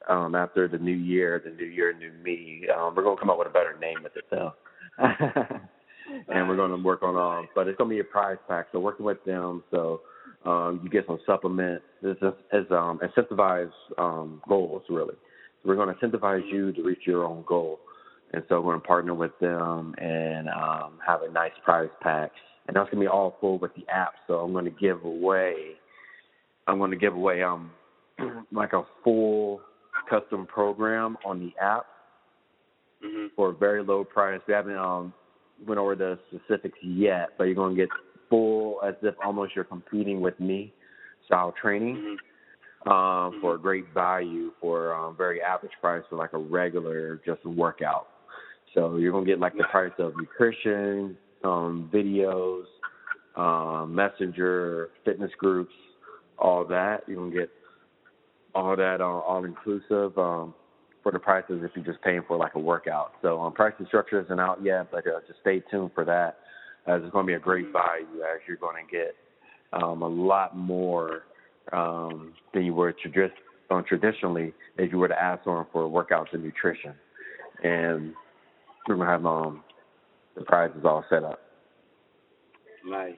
um, 0.09 0.35
after 0.35 0.67
the 0.67 0.79
new 0.79 0.97
year, 0.97 1.41
the 1.45 1.51
new 1.53 1.65
year, 1.65 1.93
new 1.93 2.13
me. 2.25 2.67
Um, 2.77 2.95
we're 2.95 3.05
gonna 3.05 3.21
come 3.21 3.31
up 3.31 3.39
with 3.39 3.47
a 3.47 3.53
better 3.53 3.77
name 3.81 4.03
with 4.03 4.17
it 4.17 4.25
though. 4.31 4.53
and 6.29 6.49
we're 6.49 6.57
going 6.57 6.71
to 6.71 6.77
work 6.83 7.03
on 7.03 7.17
um 7.17 7.49
but 7.55 7.69
it's 7.69 7.79
going 7.79 7.89
to 7.89 7.95
be 7.95 8.01
a 8.01 8.05
prize 8.05 8.37
pack 8.49 8.67
so 8.73 8.79
working 8.79 9.07
with 9.07 9.23
them 9.25 9.63
so 9.71 10.01
um 10.45 10.81
you 10.83 10.91
get 10.91 11.07
some 11.07 11.19
supplements 11.27 11.85
this 12.03 12.17
is 12.23 12.33
as 12.53 12.65
um 12.71 13.01
incentivized 13.03 13.71
um 13.99 14.43
goals 14.49 14.83
really 14.89 15.15
so 15.15 15.69
we're 15.69 15.77
going 15.77 15.95
to 15.95 16.07
incentivize 16.07 16.47
you 16.51 16.73
to 16.73 16.83
reach 16.83 17.01
your 17.07 17.25
own 17.25 17.45
goal 17.47 17.81
and 18.33 18.43
so 18.49 18.57
we're 18.61 18.73
going 18.73 18.81
to 18.81 18.87
partner 18.87 19.15
with 19.15 19.33
them 19.41 19.95
and 19.99 20.49
um 20.49 20.99
have 21.07 21.23
a 21.23 21.31
nice 21.31 21.53
prize 21.65 21.91
pack 22.01 22.33
and 22.67 22.77
that's 22.77 22.91
going 22.91 23.03
to 23.03 23.05
be 23.05 23.07
all 23.07 23.37
full 23.41 23.59
with 23.59 23.75
the 23.75 23.87
app 23.89 24.13
so 24.27 24.35
i'm 24.35 24.53
going 24.53 24.65
to 24.65 24.71
give 24.71 25.05
away 25.05 25.55
i'm 26.67 26.79
going 26.79 26.91
to 26.91 26.97
give 26.97 27.15
away 27.15 27.43
um 27.43 27.71
like 28.53 28.73
a 28.73 28.83
full 29.03 29.61
custom 30.09 30.47
program 30.47 31.17
on 31.25 31.39
the 31.39 31.53
app 31.63 31.87
mm-hmm. 33.05 33.27
for 33.37 33.51
a 33.51 33.55
very 33.55 33.83
low 33.83 34.05
price. 34.05 34.41
We 34.47 34.55
haven't 34.55 34.77
um, 34.77 35.13
went 35.67 35.79
over 35.79 35.95
the 35.95 36.19
specifics 36.29 36.79
yet, 36.83 37.31
but 37.39 37.45
you're 37.45 37.55
going 37.55 37.77
to 37.77 37.83
get 37.83 37.89
full 38.31 38.81
as 38.87 38.95
if 39.03 39.15
almost 39.25 39.55
you're 39.55 39.65
competing 39.65 40.21
with 40.21 40.39
me 40.41 40.73
style 41.27 41.55
training 41.61 42.19
mm-hmm. 42.87 42.91
um, 42.91 43.41
for 43.41 43.55
a 43.55 43.59
great 43.59 43.85
value 43.95 44.53
for 44.61 44.95
um, 44.95 45.17
very 45.17 45.41
average 45.43 45.73
price 45.81 46.03
for 46.09 46.17
like 46.17 46.33
a 46.33 46.39
regular 46.39 47.21
just 47.25 47.45
workout. 47.45 48.09
So 48.75 48.97
you're 48.97 49.13
going 49.13 49.27
to 49.27 49.31
get 49.31 49.39
like 49.39 49.57
the 49.57 49.65
price 49.65 49.93
of 49.99 50.15
nutrition, 50.17 51.17
um, 51.45 51.91
videos, 51.93 52.65
um, 53.37 53.95
messenger, 53.95 54.91
fitness 55.05 55.31
groups, 55.39 55.73
all 56.39 56.65
that. 56.67 57.03
You 57.07 57.17
can 57.17 57.33
get 57.33 57.51
all 58.55 58.77
that 58.77 59.01
uh, 59.01 59.05
all 59.05 59.45
inclusive. 59.45 60.17
Um, 60.19 60.55
for 61.03 61.13
the 61.13 61.19
prices 61.19 61.61
if 61.63 61.73
you're 61.75 61.85
just 61.85 62.03
paying 62.03 62.23
for 62.27 62.37
like 62.37 62.55
a 62.55 62.59
workout. 62.59 63.13
So 63.23 63.41
um, 63.41 63.53
pricing 63.53 63.87
structure 63.87 64.21
isn't 64.23 64.41
out 64.41 64.63
yet, 64.63 64.91
but 64.91 65.07
uh, 65.07 65.21
just 65.27 65.41
stay 65.41 65.61
tuned 65.71 65.91
for 65.95 66.05
that. 66.05 66.39
As 66.87 67.01
it's 67.03 67.13
going 67.13 67.27
to 67.27 67.31
be 67.31 67.35
a 67.35 67.39
great 67.39 67.73
value 67.73 68.23
as 68.23 68.41
you're 68.47 68.57
going 68.57 68.85
to 68.85 68.91
get 68.91 69.15
um, 69.73 70.03
a 70.03 70.09
lot 70.09 70.57
more 70.57 71.23
um, 71.73 72.33
than 72.53 72.65
you 72.65 72.75
were 72.75 72.93
tradi- 72.93 73.31
uh, 73.71 73.83
traditionally 73.83 74.53
if 74.79 74.91
you 74.91 74.99
were 74.99 75.09
to 75.09 75.21
ask 75.21 75.45
someone 75.45 75.67
for 75.73 75.85
workouts 75.85 76.33
and 76.33 76.43
nutrition. 76.43 76.93
And 77.63 78.15
we're 78.89 78.97
going 78.97 79.07
to 79.07 79.13
have 79.13 79.27
um, 79.27 79.63
the 80.35 80.43
prize 80.43 80.71
is 80.79 80.85
all 80.85 81.05
set 81.11 81.25
up. 81.25 81.41
Nice. 82.85 83.15